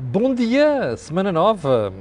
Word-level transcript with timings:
Bom 0.00 0.32
dia, 0.32 0.96
semana 0.96 1.32
nova, 1.32 1.92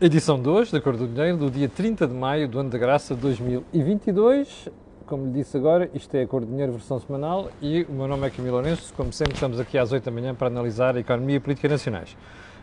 edição 0.00 0.40
2 0.40 0.70
da 0.70 0.80
Cor 0.80 0.96
do 0.96 1.06
Dinheiro, 1.06 1.36
do 1.36 1.50
dia 1.50 1.68
30 1.68 2.06
de 2.06 2.14
maio 2.14 2.48
do 2.48 2.58
ano 2.58 2.70
da 2.70 2.78
graça 2.78 3.14
de 3.14 3.20
2022. 3.20 4.70
Como 5.04 5.26
lhe 5.26 5.32
disse 5.32 5.58
agora, 5.58 5.90
isto 5.92 6.14
é 6.14 6.22
a 6.22 6.26
Cor 6.26 6.40
do 6.40 6.46
Dinheiro 6.46 6.72
versão 6.72 6.98
semanal 6.98 7.50
e 7.60 7.82
o 7.82 7.92
meu 7.92 8.08
nome 8.08 8.26
é 8.26 8.30
Camilo 8.30 8.54
Lourenço. 8.54 8.94
Como 8.94 9.12
sempre, 9.12 9.34
estamos 9.34 9.60
aqui 9.60 9.76
às 9.76 9.92
8 9.92 10.02
da 10.02 10.10
manhã 10.10 10.34
para 10.34 10.46
analisar 10.46 10.96
a 10.96 11.00
economia 11.00 11.36
e 11.36 11.40
política 11.40 11.68
nacionais. 11.68 12.16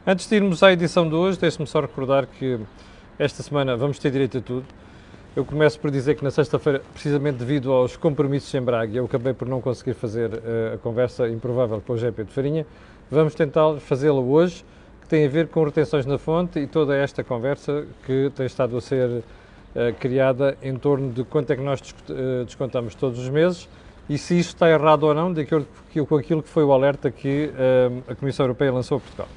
Antes 0.07 0.27
de 0.27 0.35
irmos 0.35 0.63
à 0.63 0.73
edição 0.73 1.07
de 1.07 1.13
hoje, 1.13 1.37
deixe-me 1.37 1.67
só 1.67 1.81
recordar 1.81 2.25
que 2.25 2.59
esta 3.19 3.43
semana 3.43 3.77
vamos 3.77 3.99
ter 3.99 4.09
direito 4.09 4.39
a 4.39 4.41
tudo. 4.41 4.65
Eu 5.35 5.45
começo 5.45 5.79
por 5.79 5.91
dizer 5.91 6.15
que 6.15 6.23
na 6.23 6.31
sexta-feira, 6.31 6.81
precisamente 6.93 7.37
devido 7.37 7.71
aos 7.71 7.95
compromissos 7.95 8.51
em 8.55 8.61
Braga, 8.61 8.97
eu 8.97 9.05
acabei 9.05 9.35
por 9.35 9.47
não 9.47 9.61
conseguir 9.61 9.93
fazer 9.93 10.31
uh, 10.33 10.73
a 10.73 10.77
conversa 10.79 11.29
improvável 11.29 11.79
com 11.85 11.93
o 11.93 11.97
GP 11.97 12.23
de 12.23 12.31
Farinha. 12.31 12.65
Vamos 13.11 13.35
tentar 13.35 13.79
fazê-la 13.79 14.19
hoje 14.19 14.65
tem 15.09 15.25
a 15.25 15.29
ver 15.29 15.47
com 15.47 15.63
retenções 15.63 16.05
na 16.05 16.17
fonte 16.17 16.59
e 16.59 16.67
toda 16.67 16.95
esta 16.95 17.23
conversa 17.23 17.85
que 18.05 18.31
tem 18.35 18.45
estado 18.45 18.77
a 18.77 18.81
ser 18.81 19.09
uh, 19.09 19.23
criada 19.99 20.57
em 20.61 20.75
torno 20.77 21.11
de 21.11 21.23
quanto 21.23 21.51
é 21.51 21.55
que 21.55 21.61
nós 21.61 21.79
uh, 21.81 22.45
descontamos 22.45 22.95
todos 22.95 23.19
os 23.19 23.27
meses 23.27 23.67
e 24.07 24.17
se 24.17 24.39
isso 24.39 24.49
está 24.49 24.69
errado 24.69 25.03
ou 25.03 25.13
não, 25.13 25.33
de 25.33 25.41
acordo 25.41 25.67
com 26.07 26.15
aquilo 26.15 26.41
que 26.41 26.49
foi 26.49 26.63
o 26.63 26.71
alerta 26.71 27.11
que 27.11 27.51
uh, 27.51 28.11
a 28.11 28.15
Comissão 28.15 28.45
Europeia 28.45 28.71
lançou 28.71 28.97
a 28.97 28.99
Portugal. 29.01 29.27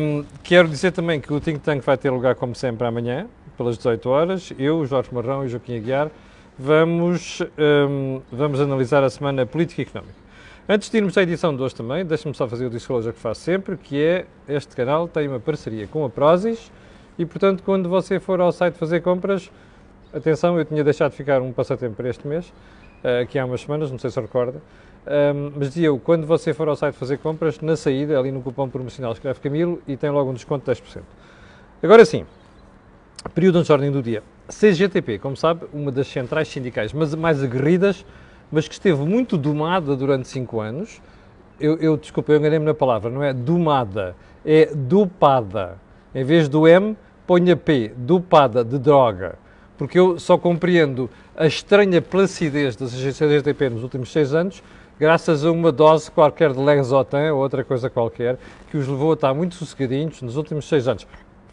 Um, 0.00 0.24
quero 0.42 0.68
dizer 0.68 0.92
também 0.92 1.20
que 1.20 1.32
o 1.32 1.40
Think 1.40 1.60
Tank 1.60 1.82
vai 1.82 1.96
ter 1.96 2.10
lugar, 2.10 2.34
como 2.34 2.54
sempre, 2.54 2.86
amanhã, 2.86 3.26
pelas 3.56 3.78
18 3.78 4.08
horas. 4.08 4.52
Eu, 4.58 4.84
Jorge 4.84 5.08
Marrão 5.12 5.44
e 5.44 5.48
Joaquim 5.48 5.76
Aguiar 5.76 6.10
vamos, 6.58 7.40
um, 7.58 8.20
vamos 8.30 8.60
analisar 8.60 9.02
a 9.02 9.10
semana 9.10 9.44
política 9.46 9.82
e 9.82 9.84
económica. 9.84 10.23
Antes 10.66 10.88
de 10.88 10.96
irmos 10.96 11.18
à 11.18 11.22
edição 11.22 11.54
de 11.54 11.62
hoje 11.62 11.74
também, 11.74 12.06
deixe-me 12.06 12.34
só 12.34 12.48
fazer 12.48 12.64
o 12.64 12.70
disclosure 12.70 13.12
que 13.12 13.20
faço 13.20 13.42
sempre, 13.42 13.76
que 13.76 14.02
é 14.02 14.24
este 14.48 14.74
canal 14.74 15.06
tem 15.06 15.28
uma 15.28 15.38
parceria 15.38 15.86
com 15.86 16.06
a 16.06 16.08
Prozis 16.08 16.72
e, 17.18 17.26
portanto, 17.26 17.62
quando 17.62 17.86
você 17.86 18.18
for 18.18 18.40
ao 18.40 18.50
site 18.50 18.78
fazer 18.78 19.02
compras, 19.02 19.50
atenção, 20.10 20.58
eu 20.58 20.64
tinha 20.64 20.82
deixado 20.82 21.10
de 21.10 21.18
ficar 21.18 21.42
um 21.42 21.52
passatempo 21.52 21.96
para 21.96 22.08
este 22.08 22.26
mês, 22.26 22.46
uh, 23.04 23.38
há 23.38 23.44
umas 23.44 23.60
semanas, 23.60 23.90
não 23.90 23.98
sei 23.98 24.08
se 24.08 24.18
recorda, 24.18 24.62
um, 25.36 25.52
mas 25.54 25.68
dizia 25.68 25.88
eu, 25.88 25.98
quando 25.98 26.26
você 26.26 26.54
for 26.54 26.66
ao 26.66 26.76
site 26.76 26.94
fazer 26.94 27.18
compras, 27.18 27.60
na 27.60 27.76
saída, 27.76 28.18
ali 28.18 28.32
no 28.32 28.40
cupom 28.40 28.66
promocional, 28.66 29.12
escreve 29.12 29.40
Camilo 29.40 29.82
e 29.86 29.98
tem 29.98 30.08
logo 30.08 30.30
um 30.30 30.34
desconto 30.34 30.72
de 30.72 30.80
10%. 30.80 31.02
Agora 31.82 32.06
sim, 32.06 32.24
período 33.34 33.62
de 33.62 33.70
ordem 33.70 33.92
do 33.92 34.02
dia. 34.02 34.22
CGTP, 34.48 35.18
como 35.18 35.36
sabe, 35.36 35.66
uma 35.74 35.92
das 35.92 36.06
centrais 36.06 36.48
sindicais 36.48 36.94
mais 36.94 37.42
aguerridas 37.42 38.02
mas 38.50 38.68
que 38.68 38.74
esteve 38.74 39.02
muito 39.04 39.36
domada 39.36 39.96
durante 39.96 40.28
cinco 40.28 40.60
anos. 40.60 41.00
Eu, 41.58 41.76
eu 41.78 41.96
desculpa, 41.96 42.32
eu 42.32 42.38
enganei-me 42.38 42.64
na 42.64 42.74
palavra, 42.74 43.10
não 43.10 43.22
é 43.22 43.32
domada, 43.32 44.16
é 44.44 44.66
dopada. 44.74 45.78
Em 46.14 46.24
vez 46.24 46.48
do 46.48 46.66
M, 46.66 46.96
ponha 47.26 47.56
P, 47.56 47.92
dopada 47.96 48.64
de 48.64 48.78
droga. 48.78 49.36
Porque 49.76 49.98
eu 49.98 50.18
só 50.18 50.38
compreendo 50.38 51.10
a 51.36 51.46
estranha 51.46 52.00
placidez 52.00 52.76
das 52.76 52.94
agências 52.94 53.28
DTP 53.28 53.70
nos 53.70 53.82
últimos 53.82 54.12
seis 54.12 54.32
anos, 54.32 54.62
graças 54.98 55.44
a 55.44 55.50
uma 55.50 55.72
dose 55.72 56.10
qualquer 56.10 56.52
de 56.52 56.60
Lexotan 56.60 57.32
ou 57.34 57.40
outra 57.40 57.64
coisa 57.64 57.90
qualquer, 57.90 58.38
que 58.70 58.76
os 58.76 58.86
levou 58.86 59.10
a 59.10 59.14
estar 59.14 59.34
muito 59.34 59.56
sossegadinhos 59.56 60.22
nos 60.22 60.36
últimos 60.36 60.68
seis 60.68 60.86
anos. 60.86 61.06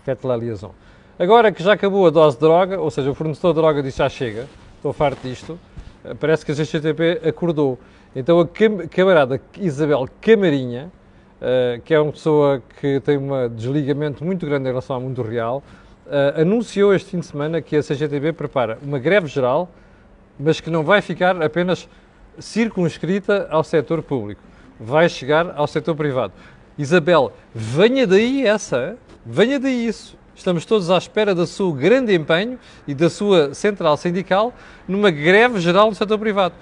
Fete 0.03 0.25
la 0.25 0.37
liaison. 0.37 0.73
Agora 1.17 1.51
que 1.51 1.61
já 1.61 1.73
acabou 1.73 2.07
a 2.07 2.09
dose 2.09 2.35
de 2.35 2.41
droga, 2.41 2.79
ou 2.79 2.89
seja, 2.89 3.11
o 3.11 3.15
fornecedor 3.15 3.53
de 3.53 3.61
droga 3.61 3.83
disse 3.83 3.97
já 3.99 4.09
chega, 4.09 4.47
estou 4.75 4.93
farto 4.93 5.27
disto, 5.27 5.59
parece 6.19 6.45
que 6.45 6.51
a 6.51 6.55
CCTP 6.55 7.21
acordou. 7.27 7.79
Então 8.15 8.39
a 8.39 8.47
camarada 8.87 9.39
Isabel 9.57 10.07
Camarinha, 10.19 10.91
uh, 11.41 11.81
que 11.81 11.93
é 11.93 11.99
uma 11.99 12.11
pessoa 12.11 12.61
que 12.79 12.99
tem 12.99 13.17
um 13.17 13.49
desligamento 13.49 14.23
muito 14.23 14.45
grande 14.45 14.65
em 14.65 14.67
relação 14.67 14.95
ao 14.95 15.01
mundo 15.01 15.21
real, 15.21 15.63
uh, 16.07 16.41
anunciou 16.41 16.93
este 16.93 17.11
fim 17.11 17.19
de 17.19 17.25
semana 17.25 17.61
que 17.61 17.75
a 17.75 17.81
CGTB 17.81 18.33
prepara 18.33 18.77
uma 18.81 18.99
greve 18.99 19.27
geral, 19.27 19.69
mas 20.39 20.59
que 20.59 20.69
não 20.69 20.83
vai 20.83 21.01
ficar 21.01 21.41
apenas 21.41 21.87
circunscrita 22.39 23.47
ao 23.49 23.63
setor 23.63 24.01
público, 24.01 24.41
vai 24.79 25.07
chegar 25.07 25.53
ao 25.55 25.67
setor 25.67 25.95
privado. 25.95 26.33
Isabel, 26.77 27.31
venha 27.53 28.07
daí 28.07 28.45
essa, 28.45 28.97
venha 29.25 29.59
daí 29.59 29.85
isso. 29.85 30.17
Estamos 30.41 30.65
todos 30.65 30.89
à 30.89 30.97
espera 30.97 31.35
do 31.35 31.45
seu 31.45 31.71
grande 31.71 32.15
empenho 32.15 32.57
e 32.87 32.95
da 32.95 33.11
sua 33.11 33.53
central 33.53 33.95
sindical 33.95 34.51
numa 34.87 35.11
greve 35.11 35.59
geral 35.59 35.89
do 35.89 35.95
setor 35.95 36.17
privado. 36.17 36.55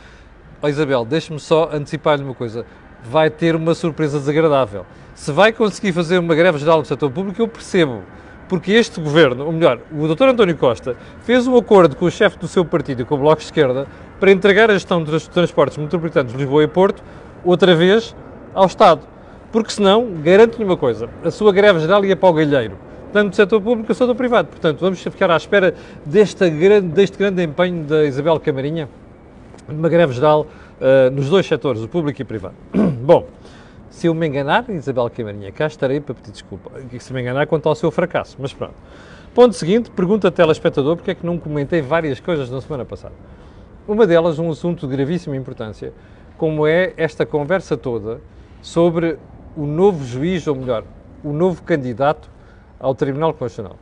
Oh, 0.61 0.67
Isabel, 0.67 1.05
deixe-me 1.05 1.39
só 1.39 1.69
antecipar-lhe 1.71 2.21
uma 2.21 2.33
coisa. 2.33 2.65
Vai 3.01 3.29
ter 3.29 3.55
uma 3.55 3.73
surpresa 3.73 4.19
desagradável. 4.19 4.85
Se 5.15 5.31
vai 5.31 5.53
conseguir 5.53 5.93
fazer 5.93 6.17
uma 6.17 6.35
greve 6.35 6.57
geral 6.57 6.81
do 6.81 6.87
setor 6.89 7.09
público, 7.09 7.41
eu 7.41 7.47
percebo. 7.47 8.03
Porque 8.49 8.73
este 8.73 8.99
governo, 8.99 9.45
ou 9.45 9.53
melhor, 9.53 9.79
o 9.93 10.13
Dr. 10.13 10.25
António 10.25 10.57
Costa, 10.57 10.97
fez 11.21 11.47
um 11.47 11.55
acordo 11.55 11.95
com 11.95 12.03
o 12.03 12.11
chefe 12.11 12.37
do 12.37 12.49
seu 12.49 12.65
partido, 12.65 13.05
com 13.05 13.15
o 13.15 13.19
Bloco 13.19 13.37
de 13.37 13.45
Esquerda, 13.45 13.87
para 14.19 14.29
entregar 14.29 14.69
a 14.69 14.73
gestão 14.73 15.01
dos 15.01 15.25
transportes 15.29 15.77
metropolitanos 15.77 16.33
de 16.33 16.37
Lisboa 16.37 16.65
e 16.65 16.67
Porto, 16.67 17.01
outra 17.45 17.73
vez, 17.73 18.13
ao 18.53 18.65
Estado. 18.65 19.07
Porque 19.53 19.71
senão, 19.71 20.15
garanto-lhe 20.21 20.65
uma 20.65 20.75
coisa, 20.75 21.09
a 21.23 21.31
sua 21.31 21.53
greve 21.53 21.79
geral 21.79 22.03
ia 22.03 22.17
para 22.17 22.27
o 22.27 22.33
galheiro 22.33 22.88
tanto 23.11 23.31
do 23.31 23.35
setor 23.35 23.61
público 23.61 23.93
como 23.93 24.07
do 24.07 24.15
privado. 24.15 24.47
Portanto, 24.47 24.79
vamos 24.79 25.01
ficar 25.01 25.31
à 25.31 25.37
espera 25.37 25.73
deste 26.05 26.49
grande, 26.49 26.87
deste 26.87 27.17
grande 27.17 27.43
empenho 27.43 27.83
da 27.83 28.05
Isabel 28.05 28.39
Camarinha, 28.39 28.89
numa 29.67 29.89
greve 29.89 30.13
geral 30.13 30.41
uh, 30.79 31.11
nos 31.11 31.29
dois 31.29 31.45
setores, 31.45 31.81
o 31.81 31.87
público 31.87 32.21
e 32.21 32.23
o 32.23 32.25
privado. 32.25 32.55
Bom, 33.01 33.27
se 33.89 34.07
eu 34.07 34.13
me 34.13 34.27
enganar, 34.27 34.69
Isabel 34.69 35.09
Camarinha, 35.09 35.51
cá 35.51 35.67
estarei 35.67 35.99
para 35.99 36.15
pedir 36.15 36.31
desculpa. 36.31 36.71
Se 36.99 37.11
me 37.11 37.21
enganar 37.21 37.47
quanto 37.47 37.67
ao 37.67 37.75
seu 37.75 37.91
fracasso, 37.91 38.37
mas 38.39 38.53
pronto. 38.53 38.75
Ponto 39.33 39.53
seguinte, 39.53 39.91
pergunta 39.91 40.27
a 40.27 40.31
telespectador 40.31 40.95
porque 40.95 41.11
é 41.11 41.15
que 41.15 41.25
não 41.25 41.37
comentei 41.37 41.81
várias 41.81 42.19
coisas 42.19 42.49
na 42.49 42.61
semana 42.61 42.85
passada. 42.85 43.13
Uma 43.87 44.05
delas, 44.05 44.39
um 44.39 44.49
assunto 44.51 44.87
de 44.87 44.95
gravíssima 44.95 45.35
importância, 45.35 45.93
como 46.37 46.65
é 46.65 46.93
esta 46.95 47.25
conversa 47.25 47.75
toda 47.75 48.21
sobre 48.61 49.17
o 49.55 49.65
novo 49.65 50.05
juiz, 50.05 50.47
ou 50.47 50.55
melhor, 50.55 50.83
o 51.23 51.33
novo 51.33 51.61
candidato 51.63 52.29
ao 52.79 52.95
Tribunal 52.95 53.33
Constitucional. 53.33 53.77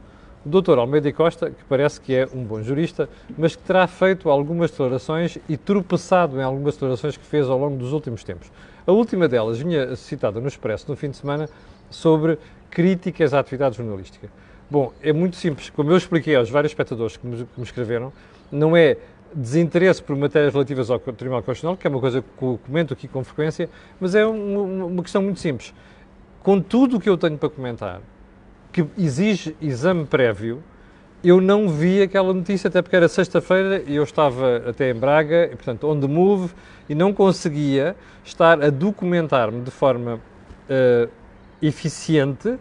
O 0.46 0.62
Dr. 0.62 0.78
Almeida 0.78 1.12
Costa, 1.12 1.50
que 1.52 1.64
parece 1.68 2.00
que 2.00 2.16
é 2.16 2.28
um 2.34 2.44
bom 2.44 2.62
jurista, 2.64 3.10
mas 3.38 3.56
que 3.56 3.64
terá 3.64 3.86
feito 3.86 4.30
algumas 4.30 4.72
declarações 4.72 5.38
e 5.50 5.58
tropeçado 5.58 6.40
em 6.40 6.44
algumas 6.44 6.76
declarações 6.76 7.18
que 7.18 7.26
fez 7.26 7.50
ao 7.50 7.58
longo 7.58 7.76
dos 7.76 7.92
últimos 7.92 8.24
tempos. 8.24 8.50
A 8.86 8.92
última 8.92 9.28
delas 9.28 9.60
vinha 9.60 9.96
citada 9.96 10.40
no 10.40 10.48
Expresso 10.48 10.86
no 10.88 10.96
fim 10.96 11.10
de 11.10 11.18
semana 11.18 11.50
sobre 11.90 12.40
críticas 12.70 13.34
à 13.34 13.40
atividade 13.40 13.76
jornalística. 13.78 14.30
Bom, 14.70 14.94
é 15.02 15.12
muito 15.12 15.36
simples. 15.36 15.70
Como 15.70 15.92
eu 15.92 15.98
expliquei 15.98 16.36
aos 16.36 16.50
vários 16.50 16.72
espectadores 16.72 17.18
que 17.18 17.28
me, 17.28 17.38
que 17.38 17.58
me 17.58 17.64
escreveram, 17.64 18.14
não 18.52 18.76
é 18.76 18.98
desinteresse 19.34 20.02
por 20.02 20.16
matérias 20.16 20.54
relativas 20.54 20.90
ao 20.90 21.00
Tribunal 21.00 21.44
Constitucional, 21.44 21.76
que 21.76 21.86
é 21.86 21.90
uma 21.90 22.00
coisa 22.00 22.22
que 22.22 22.44
eu 22.44 22.60
comento 22.66 22.94
aqui 22.94 23.08
com 23.08 23.24
frequência, 23.24 23.70
mas 24.00 24.16
é 24.16 24.26
uma, 24.26 24.86
uma 24.86 25.04
questão 25.04 25.22
muito 25.22 25.40
simples. 25.40 25.74
Com 26.42 26.62
tudo 26.62 26.98
o 26.98 27.00
que 27.00 27.10
eu 27.10 27.18
tenho 27.18 27.38
para 27.38 27.50
comentar, 27.50 28.02
que 28.86 29.02
exige 29.02 29.56
exame 29.60 30.06
prévio, 30.06 30.62
eu 31.24 31.42
não 31.42 31.68
vi 31.68 32.02
aquela 32.02 32.32
notícia, 32.32 32.68
até 32.68 32.82
porque 32.82 32.96
era 32.96 33.08
sexta-feira 33.08 33.84
e 33.88 33.96
eu 33.96 34.04
estava 34.04 34.58
até 34.70 34.92
em 34.92 34.94
Braga, 34.94 35.46
e, 35.52 35.56
portanto, 35.56 35.88
on 35.88 36.00
the 36.00 36.08
move, 36.08 36.54
e 36.88 36.94
não 36.94 37.12
conseguia 37.12 37.96
estar 38.24 38.64
a 38.64 38.70
documentar-me 38.70 39.62
de 39.62 39.72
forma 39.72 40.16
uh, 40.70 41.10
eficiente 41.60 42.56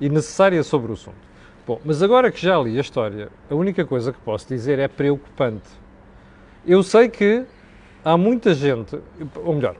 e 0.00 0.08
necessária 0.08 0.62
sobre 0.64 0.90
o 0.90 0.94
assunto. 0.94 1.30
Bom, 1.64 1.80
mas 1.84 2.02
agora 2.02 2.32
que 2.32 2.40
já 2.40 2.58
li 2.58 2.76
a 2.76 2.80
história, 2.80 3.28
a 3.48 3.54
única 3.54 3.84
coisa 3.84 4.12
que 4.12 4.18
posso 4.18 4.48
dizer 4.48 4.80
é 4.80 4.88
preocupante. 4.88 5.68
Eu 6.66 6.82
sei 6.82 7.08
que 7.08 7.44
há 8.04 8.16
muita 8.16 8.54
gente, 8.54 8.98
ou 9.36 9.54
melhor, 9.54 9.76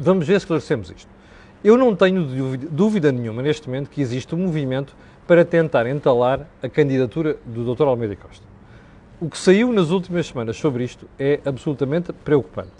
vamos 0.00 0.26
ver 0.26 0.40
se 0.40 0.44
esclarecemos 0.44 0.90
isto. 0.90 1.17
Eu 1.62 1.76
não 1.76 1.94
tenho 1.96 2.24
dúvida 2.70 3.10
nenhuma 3.10 3.42
neste 3.42 3.68
momento 3.68 3.90
que 3.90 4.00
existe 4.00 4.32
um 4.34 4.38
movimento 4.38 4.94
para 5.26 5.44
tentar 5.44 5.86
entalar 5.88 6.46
a 6.62 6.68
candidatura 6.68 7.36
do 7.44 7.74
Dr. 7.74 7.82
Almeida 7.84 8.14
Costa. 8.14 8.46
O 9.20 9.28
que 9.28 9.36
saiu 9.36 9.72
nas 9.72 9.90
últimas 9.90 10.28
semanas 10.28 10.56
sobre 10.56 10.84
isto 10.84 11.08
é 11.18 11.40
absolutamente 11.44 12.12
preocupante. 12.12 12.70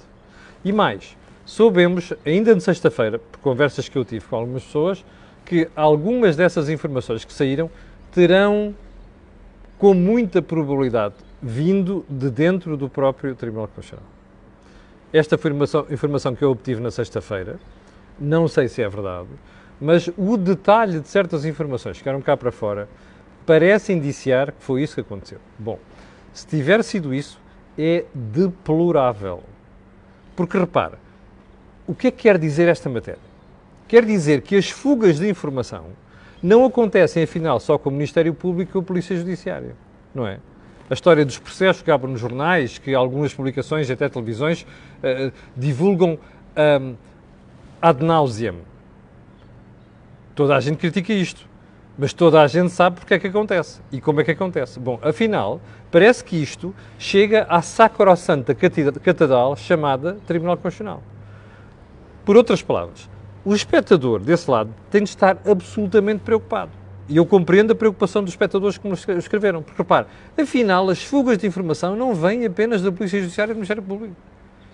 E 0.64 0.72
mais, 0.72 1.16
soubemos, 1.44 2.12
ainda 2.24 2.54
de 2.54 2.62
sexta-feira, 2.62 3.18
por 3.18 3.40
conversas 3.40 3.88
que 3.88 3.98
eu 3.98 4.04
tive 4.04 4.24
com 4.24 4.36
algumas 4.36 4.62
pessoas, 4.62 5.04
que 5.44 5.68
algumas 5.74 6.36
dessas 6.36 6.68
informações 6.68 7.24
que 7.24 7.32
saíram 7.32 7.68
terão, 8.12 8.72
com 9.76 9.92
muita 9.92 10.40
probabilidade, 10.40 11.14
vindo 11.42 12.04
de 12.08 12.30
dentro 12.30 12.76
do 12.76 12.88
próprio 12.88 13.34
Tribunal 13.34 13.68
Constitucional. 13.68 14.06
Esta 15.12 15.36
informação 15.90 16.34
que 16.34 16.44
eu 16.44 16.50
obtive 16.50 16.80
na 16.80 16.90
sexta-feira 16.90 17.58
não 18.20 18.48
sei 18.48 18.68
se 18.68 18.82
é 18.82 18.88
verdade, 18.88 19.28
mas 19.80 20.10
o 20.16 20.36
detalhe 20.36 21.00
de 21.00 21.08
certas 21.08 21.44
informações 21.44 22.00
que 22.00 22.08
eram 22.08 22.20
cá 22.20 22.36
para 22.36 22.50
fora 22.50 22.88
parece 23.46 23.92
indiciar 23.92 24.52
que 24.52 24.62
foi 24.62 24.82
isso 24.82 24.94
que 24.94 25.00
aconteceu. 25.00 25.38
Bom, 25.58 25.78
se 26.32 26.46
tiver 26.46 26.82
sido 26.82 27.14
isso, 27.14 27.40
é 27.78 28.04
deplorável. 28.14 29.42
Porque 30.36 30.58
repara, 30.58 30.98
o 31.86 31.94
que 31.94 32.08
é 32.08 32.10
que 32.10 32.22
quer 32.24 32.38
dizer 32.38 32.68
esta 32.68 32.88
matéria? 32.88 33.20
Quer 33.86 34.04
dizer 34.04 34.42
que 34.42 34.56
as 34.56 34.68
fugas 34.68 35.18
de 35.18 35.28
informação 35.28 35.86
não 36.42 36.64
acontecem, 36.64 37.22
afinal, 37.22 37.58
só 37.58 37.78
com 37.78 37.88
o 37.88 37.92
Ministério 37.92 38.34
Público 38.34 38.76
e 38.76 38.80
a 38.80 38.82
Polícia 38.82 39.16
Judiciária, 39.16 39.74
não 40.14 40.26
é? 40.26 40.38
A 40.90 40.94
história 40.94 41.24
dos 41.24 41.38
processos 41.38 41.82
que 41.82 41.90
abrem 41.90 42.12
nos 42.12 42.20
jornais, 42.20 42.78
que 42.78 42.94
algumas 42.94 43.32
publicações, 43.32 43.90
até 43.90 44.08
televisões, 44.08 44.62
uh, 44.62 45.32
divulgam 45.56 46.18
ad 47.80 48.04
nauseam. 48.04 48.56
Toda 50.34 50.56
a 50.56 50.60
gente 50.60 50.76
critica 50.76 51.12
isto, 51.12 51.48
mas 51.96 52.12
toda 52.12 52.40
a 52.40 52.46
gente 52.46 52.70
sabe 52.70 53.00
porque 53.00 53.14
é 53.14 53.18
que 53.18 53.26
acontece 53.26 53.80
e 53.90 54.00
como 54.00 54.20
é 54.20 54.24
que 54.24 54.30
acontece. 54.30 54.78
Bom, 54.78 54.98
afinal, 55.02 55.60
parece 55.90 56.22
que 56.22 56.40
isto 56.40 56.74
chega 56.98 57.44
à 57.48 57.60
sacrossanta 57.60 58.54
catedral 58.54 59.56
chamada 59.56 60.16
Tribunal 60.26 60.56
Constitucional. 60.56 61.02
Por 62.24 62.36
outras 62.36 62.62
palavras, 62.62 63.08
o 63.44 63.54
espectador 63.54 64.20
desse 64.20 64.50
lado 64.50 64.74
tem 64.90 65.02
de 65.02 65.08
estar 65.08 65.38
absolutamente 65.44 66.20
preocupado. 66.20 66.70
E 67.08 67.16
eu 67.16 67.24
compreendo 67.24 67.72
a 67.72 67.74
preocupação 67.74 68.22
dos 68.22 68.32
espectadores 68.32 68.76
que 68.76 68.86
me 68.86 68.94
escreveram. 68.94 69.62
Porque, 69.62 69.80
repare, 69.80 70.06
afinal, 70.36 70.90
as 70.90 71.02
fugas 71.02 71.38
de 71.38 71.46
informação 71.46 71.96
não 71.96 72.14
vêm 72.14 72.44
apenas 72.44 72.82
da 72.82 72.92
Polícia 72.92 73.18
Judiciária 73.18 73.52
e 73.52 73.54
do 73.54 73.56
Ministério 73.56 73.82
Público. 73.82 74.14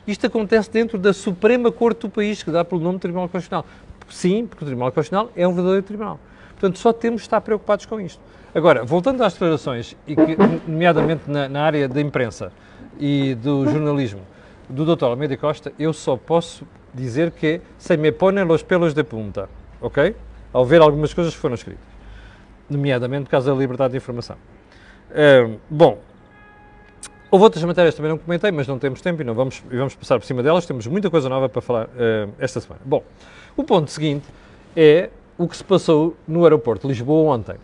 Isto 0.06 0.27
acontece 0.27 0.71
dentro 0.71 0.99
da 0.99 1.12
Suprema 1.12 1.73
Corte 1.73 2.01
do 2.01 2.11
país, 2.11 2.43
que 2.43 2.51
dá 2.51 2.65
pelo 2.65 2.81
nome 2.81 2.97
de 2.97 3.03
Tribunal 3.03 3.29
Constitucional. 3.29 3.65
Sim, 4.09 4.47
porque 4.47 4.65
o 4.65 4.67
Tribunal 4.67 4.93
Constitucional 4.93 5.33
é 5.35 5.49
um 5.49 5.55
verdadeiro 5.55 5.83
tribunal. 5.83 6.21
Portanto, 6.51 6.79
só 6.79 6.93
temos 6.93 7.23
de 7.23 7.27
estar 7.27 7.41
preocupados 7.41 7.87
com 7.87 8.01
isto. 8.01 8.21
Agora, 8.55 8.85
voltando 8.85 9.23
às 9.25 9.33
declarações, 9.33 9.97
e 10.06 10.15
que, 10.15 10.37
nomeadamente 10.69 11.29
na, 11.29 11.49
na 11.49 11.62
área 11.62 11.89
da 11.89 12.01
imprensa 12.01 12.53
e 12.99 13.35
do 13.35 13.67
jornalismo, 13.69 14.21
do 14.69 14.85
Dr. 14.85 15.06
Almeida 15.06 15.37
Costa, 15.37 15.73
eu 15.79 15.93
só 15.93 16.17
posso 16.17 16.67
dizer 16.93 17.33
que 17.33 17.61
se 17.77 17.97
me 17.97 18.12
ponem 18.12 18.45
os 18.49 18.62
pelos 18.62 18.95
de 18.95 19.03
punta, 19.03 19.49
ok? 19.81 20.15
Ao 20.53 20.65
ver 20.65 20.81
algumas 20.81 21.12
coisas 21.12 21.35
que 21.35 21.41
foram 21.41 21.55
escritas, 21.55 21.85
nomeadamente 22.71 23.25
por 23.25 23.31
causa 23.31 23.53
da 23.53 23.59
liberdade 23.59 23.93
de 23.93 23.97
informação. 23.97 24.37
Bom, 25.69 25.99
houve 27.35 27.43
outras 27.43 27.65
matérias 27.65 27.97
também 27.97 28.13
não 28.13 28.17
comentei, 28.17 28.53
mas 28.53 28.69
não 28.69 28.79
temos 28.79 29.01
tempo 29.01 29.21
e 29.21 29.25
não 29.25 29.35
vamos, 29.35 29.61
e 29.69 29.77
vamos 29.77 29.97
passar 29.97 30.21
por 30.21 30.25
cima 30.25 30.41
delas, 30.41 30.65
temos 30.67 30.87
muita 30.87 31.11
coisa 31.11 31.29
nova 31.29 31.49
para 31.49 31.61
falar 31.61 31.87
uh, 31.87 32.33
esta 32.39 32.61
semana. 32.61 32.81
Bom, 32.85 33.03
o 33.57 33.65
ponto 33.65 33.91
seguinte 33.91 34.25
é 34.77 35.11
o 35.37 35.49
que 35.49 35.57
se 35.57 35.65
passou 35.65 36.17
no 36.29 36.45
aeroporto 36.45 36.87
de 36.87 36.93
Lisboa 36.93 37.35
ontem. 37.35 37.57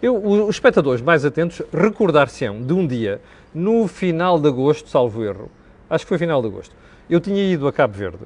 Eu, 0.00 0.16
os 0.16 0.48
espectadores 0.54 1.02
mais 1.02 1.26
atentos 1.26 1.60
recordar-se-ão 1.70 2.62
de 2.62 2.72
um 2.72 2.86
dia, 2.86 3.20
no 3.54 3.86
final 3.86 4.40
de 4.40 4.48
agosto, 4.48 4.88
salvo 4.88 5.22
erro, 5.22 5.50
acho 5.90 6.06
que 6.06 6.08
foi 6.08 6.16
final 6.16 6.40
de 6.40 6.48
agosto, 6.48 6.74
eu 7.10 7.20
tinha 7.20 7.42
ido 7.52 7.68
a 7.68 7.72
Cabo 7.72 7.92
Verde 7.92 8.24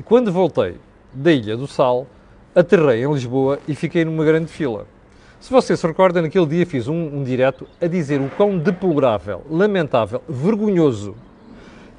e 0.00 0.02
quando 0.02 0.32
voltei 0.32 0.78
da 1.14 1.30
Ilha 1.30 1.56
do 1.56 1.68
Sal, 1.68 2.08
aterrei 2.56 3.04
em 3.04 3.12
Lisboa 3.12 3.60
e 3.68 3.76
fiquei 3.76 4.04
numa 4.04 4.24
grande 4.24 4.50
fila. 4.50 4.84
Se 5.40 5.50
você 5.50 5.74
se 5.74 5.86
recorda, 5.86 6.20
naquele 6.20 6.44
dia 6.44 6.66
fiz 6.66 6.86
um, 6.86 6.94
um 6.94 7.24
direto 7.24 7.66
a 7.80 7.86
dizer 7.86 8.20
o 8.20 8.28
quão 8.36 8.58
deplorável, 8.58 9.42
lamentável, 9.50 10.22
vergonhoso 10.28 11.16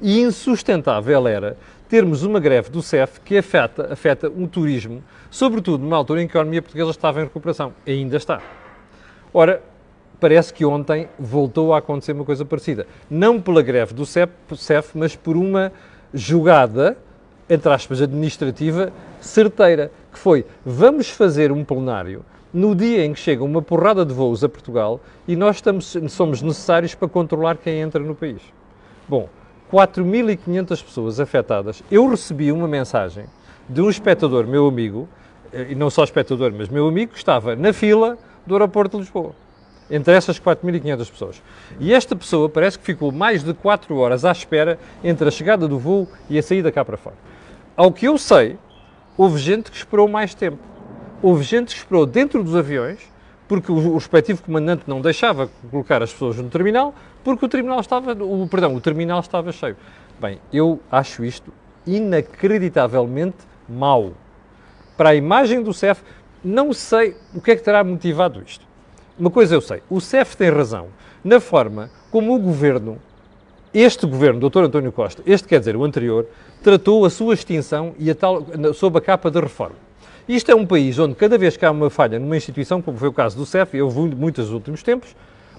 e 0.00 0.20
insustentável 0.20 1.26
era 1.26 1.56
termos 1.88 2.22
uma 2.22 2.38
greve 2.38 2.70
do 2.70 2.80
CEF 2.80 3.20
que 3.20 3.36
afeta, 3.36 3.92
afeta 3.92 4.28
o 4.28 4.46
turismo, 4.46 5.02
sobretudo 5.28 5.82
numa 5.82 5.96
altura 5.96 6.22
em 6.22 6.28
que 6.28 6.36
a 6.36 6.40
economia 6.40 6.62
portuguesa 6.62 6.90
estava 6.90 7.20
em 7.20 7.24
recuperação. 7.24 7.74
E 7.84 7.90
ainda 7.90 8.16
está. 8.16 8.40
Ora, 9.34 9.60
parece 10.20 10.54
que 10.54 10.64
ontem 10.64 11.08
voltou 11.18 11.74
a 11.74 11.78
acontecer 11.78 12.12
uma 12.12 12.24
coisa 12.24 12.44
parecida. 12.44 12.86
Não 13.10 13.40
pela 13.40 13.60
greve 13.60 13.92
do 13.92 14.06
CEF, 14.06 14.32
CEF 14.56 14.96
mas 14.96 15.16
por 15.16 15.36
uma 15.36 15.72
jogada 16.14 16.96
entre 17.48 17.72
aspas, 17.72 18.00
administrativa 18.00 18.92
certeira, 19.20 19.90
que 20.12 20.18
foi 20.18 20.46
vamos 20.64 21.10
fazer 21.10 21.52
um 21.52 21.64
plenário 21.64 22.24
no 22.52 22.74
dia 22.74 23.04
em 23.04 23.12
que 23.12 23.20
chega 23.20 23.42
uma 23.42 23.62
porrada 23.62 24.04
de 24.04 24.12
voos 24.12 24.44
a 24.44 24.48
Portugal 24.48 25.00
e 25.26 25.34
nós 25.34 25.56
estamos, 25.56 25.96
somos 26.08 26.42
necessários 26.42 26.94
para 26.94 27.08
controlar 27.08 27.56
quem 27.56 27.80
entra 27.80 28.02
no 28.02 28.14
país. 28.14 28.42
Bom, 29.08 29.28
4.500 29.72 30.84
pessoas 30.84 31.20
afetadas. 31.20 31.82
Eu 31.90 32.08
recebi 32.08 32.52
uma 32.52 32.68
mensagem 32.68 33.24
de 33.68 33.80
um 33.80 33.88
espectador, 33.88 34.46
meu 34.46 34.66
amigo, 34.66 35.08
eh, 35.52 35.68
e 35.70 35.74
não 35.74 35.88
só 35.88 36.04
espectador, 36.04 36.52
mas 36.54 36.68
meu 36.68 36.86
amigo, 36.86 37.12
que 37.12 37.18
estava 37.18 37.56
na 37.56 37.72
fila 37.72 38.18
do 38.46 38.54
aeroporto 38.54 38.98
de 38.98 39.04
Lisboa 39.04 39.34
entre 39.90 40.14
essas 40.14 40.40
4.500 40.40 41.10
pessoas. 41.10 41.42
E 41.78 41.92
esta 41.92 42.16
pessoa 42.16 42.48
parece 42.48 42.78
que 42.78 42.84
ficou 42.84 43.12
mais 43.12 43.44
de 43.44 43.52
4 43.52 43.94
horas 43.96 44.24
à 44.24 44.32
espera 44.32 44.78
entre 45.04 45.28
a 45.28 45.30
chegada 45.30 45.68
do 45.68 45.78
voo 45.78 46.08
e 46.30 46.38
a 46.38 46.42
saída 46.42 46.72
cá 46.72 46.82
para 46.82 46.96
fora. 46.96 47.16
Ao 47.76 47.92
que 47.92 48.06
eu 48.06 48.16
sei, 48.16 48.56
houve 49.18 49.38
gente 49.38 49.70
que 49.70 49.76
esperou 49.76 50.08
mais 50.08 50.34
tempo. 50.34 50.58
Houve 51.22 51.44
gente 51.44 51.72
que 51.72 51.78
esperou 51.78 52.04
dentro 52.04 52.42
dos 52.42 52.56
aviões, 52.56 52.98
porque 53.46 53.70
o, 53.70 53.94
respectivo 53.94 54.42
comandante 54.42 54.82
não 54.88 55.00
deixava 55.00 55.48
colocar 55.70 56.02
as 56.02 56.12
pessoas 56.12 56.36
no 56.36 56.48
terminal, 56.48 56.92
porque 57.22 57.44
o 57.44 57.48
terminal 57.48 57.78
estava, 57.78 58.12
o, 58.12 58.48
perdão, 58.48 58.74
o 58.74 58.80
terminal 58.80 59.20
estava 59.20 59.52
cheio. 59.52 59.76
Bem, 60.20 60.40
eu 60.52 60.80
acho 60.90 61.24
isto 61.24 61.52
inacreditavelmente 61.86 63.36
mau. 63.68 64.14
Para 64.96 65.10
a 65.10 65.14
imagem 65.14 65.62
do 65.62 65.72
CEF, 65.72 66.02
não 66.42 66.72
sei 66.72 67.14
o 67.32 67.40
que 67.40 67.52
é 67.52 67.56
que 67.56 67.62
terá 67.62 67.84
motivado 67.84 68.42
isto. 68.44 68.66
Uma 69.16 69.30
coisa 69.30 69.54
eu 69.54 69.60
sei, 69.60 69.80
o 69.88 70.00
CEF 70.00 70.36
tem 70.36 70.50
razão 70.50 70.88
na 71.22 71.38
forma 71.38 71.88
como 72.10 72.34
o 72.34 72.38
governo, 72.38 72.98
este 73.72 74.06
governo, 74.06 74.50
Dr. 74.50 74.64
António 74.64 74.90
Costa, 74.90 75.22
este 75.24 75.46
quer 75.46 75.60
dizer 75.60 75.76
o 75.76 75.84
anterior, 75.84 76.26
tratou 76.64 77.04
a 77.04 77.10
sua 77.10 77.34
extinção 77.34 77.94
e 77.96 78.10
a 78.10 78.14
tal, 78.14 78.44
sob 78.74 78.98
a 78.98 79.00
capa 79.00 79.30
da 79.30 79.40
reforma. 79.40 79.91
Isto 80.28 80.50
é 80.52 80.54
um 80.54 80.66
país 80.66 80.98
onde 80.98 81.14
cada 81.14 81.36
vez 81.36 81.56
que 81.56 81.64
há 81.64 81.70
uma 81.70 81.90
falha 81.90 82.18
numa 82.18 82.36
instituição, 82.36 82.80
como 82.80 82.98
foi 82.98 83.08
o 83.08 83.12
caso 83.12 83.36
do 83.36 83.44
CEF, 83.44 83.76
eu 83.76 83.88
vi 83.90 84.14
muitas 84.14 84.46
nos 84.46 84.54
últimos 84.54 84.82
tempos, 84.82 85.14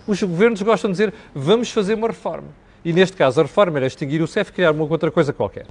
os 0.08 0.22
governos 0.22 0.62
gostam 0.62 0.92
de 0.92 0.94
dizer 0.94 1.14
vamos 1.34 1.72
fazer 1.72 1.96
uma 1.96 2.08
reforma. 2.08 2.48
E 2.84 2.92
neste 2.92 3.16
caso 3.16 3.40
a 3.40 3.44
reforma 3.44 3.80
era 3.80 3.88
extinguir 3.88 4.22
o 4.22 4.28
CEF 4.28 4.52
e 4.52 4.54
criar 4.54 4.72
uma 4.72 4.84
outra 4.84 5.12
coisa 5.12 5.32
qualquer. 5.32 5.66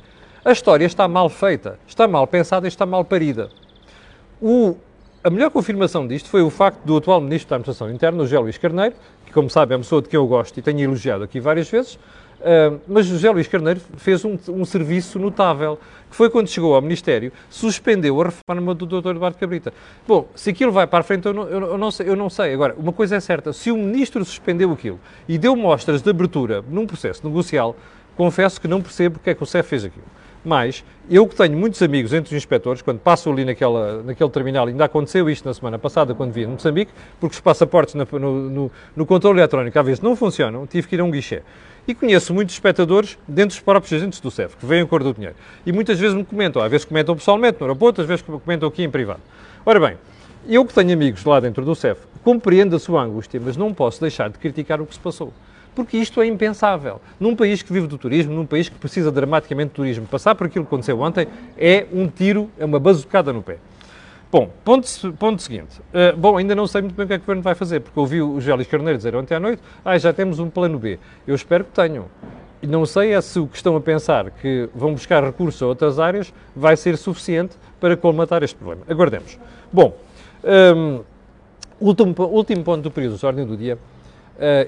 A 0.45 0.53
história 0.53 0.85
está 0.85 1.07
mal 1.07 1.29
feita, 1.29 1.79
está 1.87 2.09
mal 2.09 2.27
pensada 2.27 2.67
e 2.67 2.69
está 2.69 2.85
mal 2.85 3.05
parida. 3.05 3.51
O 4.41 4.77
a 5.25 5.31
melhor 5.31 5.53
confirmação 5.53 6.05
disto 6.05 6.29
foi 6.29 6.43
o 6.43 6.51
facto 6.51 6.81
do 6.85 6.97
atual 6.97 7.21
Ministro 7.21 7.51
da 7.51 7.55
Administração 7.55 7.89
Interna, 7.95 8.25
o 8.25 8.27
José 8.27 8.41
Luís 8.41 8.59
Carneiro, 8.59 8.97
que, 9.25 9.33
como 9.33 9.49
sabe, 9.49 9.73
é 9.73 9.77
uma 9.77 9.83
pessoa 9.83 10.03
de 10.03 10.09
quem 10.09 10.19
eu 10.19 10.27
gosto 10.27 10.59
e 10.59 10.63
tenho 10.63 10.81
elogiado 10.81 11.23
aqui 11.23 11.39
várias 11.39 11.71
vezes, 11.71 11.97
uh, 12.43 12.81
mas 12.87 13.07
José 13.07 13.31
Luís 13.31 13.49
Carneiro 13.49 13.81
fez 13.97 14.25
um, 14.25 14.37
um, 14.49 14.65
serviço 14.65 15.19
notável, 15.19 15.79
que 16.11 16.17
foi 16.17 16.29
quando 16.29 16.49
chegou 16.49 16.75
ao 16.75 16.83
Ministério, 16.83 17.33
suspendeu 17.49 18.21
a 18.21 18.27
reforma 18.27 18.75
do 18.75 18.87
Dr. 18.87 19.11
Eduardo 19.11 19.39
Cabrita. 19.39 19.73
Bom, 20.07 20.29
se 20.35 20.51
aquilo 20.51 20.73
vai 20.73 20.87
para 20.87 21.01
a 21.01 21.03
frente, 21.03 21.27
eu 21.27 21.33
não, 21.33 21.49
eu, 21.49 21.61
eu, 21.61 21.79
não 21.79 21.91
sei, 21.91 22.09
eu 22.09 22.17
não 22.17 22.29
sei. 22.29 22.53
Agora, 22.53 22.75
uma 22.77 22.93
coisa 22.93 23.17
é 23.17 23.21
certa, 23.21 23.53
se 23.53 23.71
o 23.71 23.77
Ministro 23.77 24.25
suspendeu 24.25 24.73
aquilo 24.73 25.01
e 25.29 25.39
deu 25.39 25.57
mostras 25.57 26.03
de 26.03 26.11
abertura 26.11 26.63
num 26.69 26.87
processo 26.87 27.27
negocial, 27.27 27.77
confesso 28.17 28.61
que 28.61 28.69
não 28.69 28.83
percebo 28.83 29.19
porque 29.19 29.31
é 29.31 29.35
que 29.35 29.43
o 29.43 29.47
CEF 29.47 29.69
fez 29.69 29.85
aquilo. 29.85 30.22
Mas 30.45 30.85
eu 31.09 31.27
que 31.27 31.37
tenho 31.37 31.57
muitos 31.57 31.81
amigos 31.83 32.13
entre 32.13 32.35
os 32.35 32.37
inspectores, 32.37 32.83
quando 32.83 32.99
passo 32.99 33.31
ali 33.31 33.45
naquela, 33.45 34.03
naquele 34.03 34.31
terminal, 34.31 34.67
ainda 34.67 34.85
aconteceu 34.85 35.31
isto 35.31 35.47
na 35.47 35.55
semana 35.55 35.79
passada, 35.79 36.15
quando 36.15 36.33
vim 36.33 36.47
no 36.47 36.53
Moçambique, 36.53 36.93
porque 37.21 37.35
os 37.35 37.41
passaportes 37.41 37.95
no, 37.95 38.07
no, 38.19 38.71
no 38.97 39.07
controle 39.07 39.39
eletrónico 39.39 39.79
às 39.79 39.87
vezes 39.87 40.01
não 40.01 40.17
funcionam, 40.17 40.67
tive 40.67 40.89
que 40.89 40.97
ir 40.97 41.01
a 41.01 41.05
um 41.05 41.11
guichê. 41.11 41.43
E 41.87 41.95
conheço 41.95 42.33
muitos 42.33 42.55
espectadores 42.55 43.19
dentro 43.27 43.57
dos 43.57 43.61
próprios 43.61 43.93
agentes 43.93 44.21
do 44.21 44.31
CEF, 44.31 44.57
que 44.57 44.67
veem 44.67 44.83
a 44.83 44.87
cor 44.87 45.03
do 45.03 45.13
dinheiro. 45.13 45.35
E 45.67 45.73
muitas 45.73 45.99
vezes 45.99 46.17
me 46.17 46.25
comentam, 46.25 46.63
às 46.63 46.71
vezes 46.71 46.85
comentam 46.85 47.15
pessoalmente 47.15 47.59
no 47.61 47.67
aeroporto, 47.67 48.01
às 48.01 48.07
vezes 48.07 48.23
comentam 48.23 48.69
aqui 48.69 48.83
em 48.83 48.91
privado. 48.91 49.21
Ora 49.67 49.81
bem, 49.81 49.97
eu 50.49 50.65
que 50.65 50.75
tenho 50.75 50.93
amigos 50.93 51.25
lá 51.25 51.41
dentro 51.41 51.65
do 51.65 51.75
CEF, 51.75 52.01
compreendo 52.23 52.75
a 52.75 52.79
sua 52.79 53.03
angústia, 53.03 53.41
mas 53.45 53.57
não 53.57 53.73
posso 53.73 54.01
deixar 54.01 54.29
de 54.31 54.39
criticar 54.39 54.81
o 54.81 54.87
que 54.87 54.95
se 54.95 55.01
passou 55.01 55.33
porque 55.75 55.97
isto 55.97 56.21
é 56.21 56.27
impensável. 56.27 57.01
Num 57.19 57.35
país 57.35 57.63
que 57.63 57.73
vive 57.73 57.87
do 57.87 57.99
turismo, 57.99 58.35
num 58.35 58.47
país 58.47 58.69
que 58.69 58.77
precisa 58.77 59.11
dramaticamente 59.11 59.69
de 59.69 59.75
turismo, 59.75 60.07
passar 60.07 60.35
por 60.35 60.47
aquilo 60.47 60.65
que 60.65 60.69
aconteceu 60.69 61.01
ontem 61.01 61.27
é 61.57 61.87
um 61.93 62.09
tiro, 62.09 62.51
é 62.59 62.65
uma 62.65 62.79
bazucada 62.79 63.33
no 63.33 63.43
pé. 63.43 63.59
Bom, 64.31 64.51
ponto, 64.65 65.13
ponto 65.19 65.43
seguinte. 65.43 65.79
Uh, 65.93 66.17
bom, 66.17 66.39
ainda 66.39 66.55
não 66.55 66.67
sei 66.67 66.81
muito 66.81 66.95
bem 66.95 67.05
o 67.05 67.07
que 67.07 67.13
é 67.13 67.19
que 67.19 67.23
o 67.23 67.27
Governo 67.27 67.43
vai 67.43 67.55
fazer, 67.55 67.81
porque 67.81 68.01
ouvi 68.01 68.23
o 68.23 68.41
Gélis 68.41 68.67
Carneiro 68.67 68.97
dizer 68.97 69.15
ontem 69.15 69.35
à 69.35 69.41
noite, 69.41 69.63
ah, 69.85 69.99
já 69.99 70.11
temos 70.11 70.39
um 70.39 70.49
plano 70.49 70.79
B. 70.79 70.99
Eu 71.27 71.35
espero 71.35 71.65
que 71.65 71.73
tenham. 71.73 72.07
E 72.63 72.67
não 72.67 72.87
sei 72.87 73.13
é 73.13 73.21
se 73.21 73.39
o 73.39 73.47
que 73.47 73.57
estão 73.57 73.77
a 73.77 73.81
pensar 73.81 74.31
que 74.31 74.71
vão 74.75 74.93
buscar 74.93 75.23
recursos 75.23 75.61
a 75.61 75.67
outras 75.67 75.99
áreas 75.99 76.33
vai 76.57 76.77
ser 76.79 76.97
suficiente 76.97 77.57
para 77.79 77.95
colmatar 77.95 78.43
este 78.43 78.57
problema. 78.57 78.83
Aguardemos. 78.89 79.39
Bom, 79.71 79.95
um, 80.43 80.49
ehm, 80.49 81.01
último, 81.81 82.15
último 82.19 82.65
ponto 82.65 82.83
do 82.83 82.91
período 82.91 83.19
de 83.19 83.27
ordem 83.27 83.45
do 83.45 83.57
dia 83.57 83.77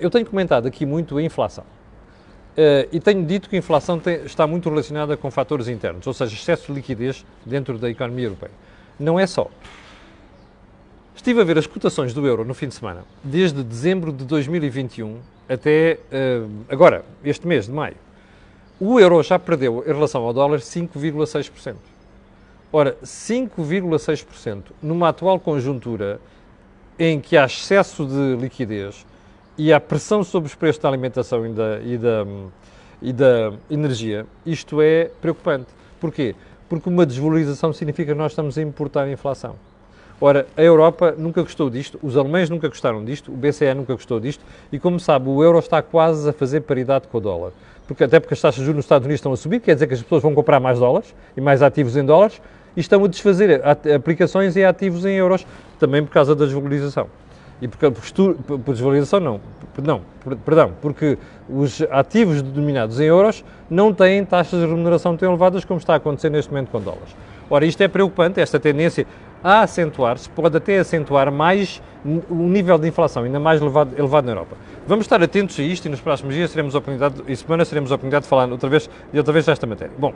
eu 0.00 0.10
tenho 0.10 0.26
comentado 0.26 0.66
aqui 0.66 0.86
muito 0.86 1.16
a 1.18 1.22
inflação. 1.22 1.64
Uh, 2.54 2.86
e 2.92 3.00
tenho 3.00 3.26
dito 3.26 3.48
que 3.48 3.56
a 3.56 3.58
inflação 3.58 4.00
está 4.24 4.46
muito 4.46 4.68
relacionada 4.68 5.16
com 5.16 5.28
fatores 5.28 5.66
internos, 5.66 6.06
ou 6.06 6.14
seja, 6.14 6.32
excesso 6.32 6.68
de 6.68 6.72
liquidez 6.72 7.26
dentro 7.44 7.76
da 7.78 7.90
economia 7.90 8.26
europeia. 8.26 8.52
Não 8.98 9.18
é 9.18 9.26
só. 9.26 9.50
Estive 11.16 11.40
a 11.40 11.44
ver 11.44 11.58
as 11.58 11.66
cotações 11.66 12.14
do 12.14 12.24
euro 12.24 12.44
no 12.44 12.54
fim 12.54 12.68
de 12.68 12.74
semana, 12.74 13.04
desde 13.24 13.60
dezembro 13.64 14.12
de 14.12 14.24
2021 14.24 15.18
até 15.48 15.98
uh, 16.12 16.48
agora, 16.68 17.04
este 17.24 17.44
mês 17.44 17.66
de 17.66 17.72
maio. 17.72 17.96
O 18.78 19.00
euro 19.00 19.20
já 19.20 19.36
perdeu, 19.36 19.82
em 19.84 19.92
relação 19.92 20.22
ao 20.22 20.32
dólar, 20.32 20.60
5,6%. 20.60 21.74
Ora, 22.72 22.96
5,6% 23.02 24.62
numa 24.80 25.08
atual 25.08 25.40
conjuntura 25.40 26.20
em 26.96 27.20
que 27.20 27.36
há 27.36 27.46
excesso 27.46 28.06
de 28.06 28.36
liquidez 28.40 29.04
e 29.56 29.72
há 29.72 29.80
pressão 29.80 30.24
sobre 30.24 30.48
os 30.48 30.54
preços 30.54 30.82
da 30.82 30.88
alimentação 30.88 31.46
e 31.46 31.50
da, 31.50 31.80
e 31.80 31.98
da, 31.98 32.26
e 33.00 33.12
da 33.12 33.52
energia, 33.70 34.26
isto 34.44 34.80
é 34.80 35.10
preocupante. 35.20 35.66
Porquê? 36.00 36.34
Porque 36.68 36.88
uma 36.88 37.06
desvalorização 37.06 37.72
significa 37.72 38.12
que 38.12 38.18
nós 38.18 38.32
estamos 38.32 38.58
a 38.58 38.62
importar 38.62 39.02
a 39.02 39.10
inflação. 39.10 39.54
Ora, 40.20 40.46
a 40.56 40.62
Europa 40.62 41.14
nunca 41.18 41.42
gostou 41.42 41.68
disto, 41.68 41.98
os 42.02 42.16
alemães 42.16 42.48
nunca 42.48 42.68
gostaram 42.68 43.04
disto, 43.04 43.32
o 43.32 43.36
BCE 43.36 43.74
nunca 43.74 43.94
gostou 43.94 44.20
disto 44.20 44.44
e, 44.72 44.78
como 44.78 44.98
sabe, 44.98 45.28
o 45.28 45.42
euro 45.42 45.58
está 45.58 45.82
quase 45.82 46.28
a 46.28 46.32
fazer 46.32 46.60
paridade 46.60 47.08
com 47.08 47.18
o 47.18 47.20
dólar. 47.20 47.52
Porque, 47.86 48.04
até 48.04 48.18
porque 48.18 48.34
as 48.34 48.40
taxas 48.40 48.60
de 48.60 48.64
juros 48.64 48.76
nos 48.76 48.84
Estados 48.86 49.04
Unidos 49.04 49.18
estão 49.18 49.32
a 49.32 49.36
subir, 49.36 49.60
quer 49.60 49.74
dizer 49.74 49.86
que 49.86 49.94
as 49.94 50.02
pessoas 50.02 50.22
vão 50.22 50.34
comprar 50.34 50.60
mais 50.60 50.78
dólares 50.78 51.14
e 51.36 51.40
mais 51.40 51.62
ativos 51.62 51.96
em 51.96 52.04
dólares 52.04 52.40
e 52.76 52.80
estão 52.80 53.04
a 53.04 53.08
desfazer 53.08 53.60
aplicações 53.94 54.56
e 54.56 54.64
ativos 54.64 55.04
em 55.04 55.14
euros, 55.14 55.46
também 55.78 56.02
por 56.02 56.12
causa 56.12 56.34
da 56.34 56.44
desvalorização. 56.44 57.08
E 57.62 57.68
porque, 57.68 57.90
por, 57.90 58.58
por 58.58 58.72
desvalorização 58.72 59.20
não, 59.20 59.40
não, 59.82 60.00
perdão, 60.44 60.72
porque 60.82 61.18
os 61.48 61.82
ativos 61.90 62.42
denominados 62.42 63.00
em 63.00 63.04
euros 63.04 63.44
não 63.70 63.92
têm 63.92 64.24
taxas 64.24 64.60
de 64.60 64.66
remuneração 64.66 65.16
tão 65.16 65.28
elevadas 65.28 65.64
como 65.64 65.78
está 65.78 65.94
a 65.94 65.96
acontecer 65.96 66.30
neste 66.30 66.50
momento 66.50 66.70
com 66.70 66.80
dólares. 66.80 67.14
Ora, 67.48 67.64
isto 67.64 67.80
é 67.82 67.88
preocupante, 67.88 68.40
esta 68.40 68.58
tendência 68.58 69.06
a 69.44 69.60
acentuar-se, 69.60 70.30
pode 70.30 70.56
até 70.56 70.78
acentuar 70.78 71.30
mais 71.30 71.82
o 72.30 72.34
nível 72.34 72.78
de 72.78 72.88
inflação 72.88 73.24
ainda 73.24 73.38
mais 73.38 73.60
elevado, 73.60 73.94
elevado 73.94 74.24
na 74.24 74.32
Europa. 74.32 74.56
Vamos 74.86 75.04
estar 75.04 75.22
atentos 75.22 75.60
a 75.60 75.62
isto 75.62 75.84
e 75.84 75.90
nos 75.90 76.00
próximos 76.00 76.34
dias 76.34 76.50
teremos 76.50 76.74
a 76.74 76.78
oportunidade, 76.78 77.22
e 77.28 77.36
semanas 77.36 77.68
teremos 77.68 77.92
a 77.92 77.94
oportunidade 77.96 78.22
de 78.22 78.28
falar 78.30 78.50
outra 78.50 78.70
vez, 78.70 78.88
e 79.12 79.18
outra 79.18 79.34
vez 79.34 79.44
desta 79.44 79.66
matéria. 79.66 79.92
Bom, 79.98 80.14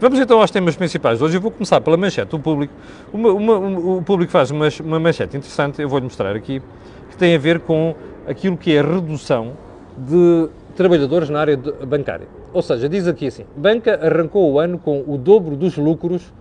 vamos 0.00 0.18
então 0.18 0.40
aos 0.40 0.50
temas 0.50 0.74
principais. 0.74 1.20
Hoje 1.20 1.36
eu 1.36 1.40
vou 1.42 1.50
começar 1.50 1.82
pela 1.82 1.98
manchete. 1.98 2.34
O 2.34 2.38
público, 2.38 2.72
uma, 3.12 3.30
uma, 3.30 3.58
o 3.98 4.02
público 4.02 4.32
faz 4.32 4.50
uma, 4.50 4.68
uma 4.82 4.98
manchete 4.98 5.36
interessante, 5.36 5.82
eu 5.82 5.88
vou-lhe 5.88 6.04
mostrar 6.04 6.34
aqui, 6.34 6.62
que 7.10 7.16
tem 7.18 7.34
a 7.34 7.38
ver 7.38 7.60
com 7.60 7.94
aquilo 8.26 8.56
que 8.56 8.74
é 8.74 8.80
a 8.80 8.82
redução 8.82 9.52
de 9.98 10.48
trabalhadores 10.74 11.28
na 11.28 11.40
área 11.40 11.58
bancária. 11.86 12.26
Ou 12.54 12.62
seja, 12.62 12.88
diz 12.88 13.06
aqui 13.06 13.26
assim: 13.26 13.44
banca 13.54 14.00
arrancou 14.02 14.50
o 14.50 14.58
ano 14.58 14.78
com 14.78 15.04
o 15.06 15.18
dobro 15.18 15.56
dos 15.56 15.76
lucros 15.76 16.32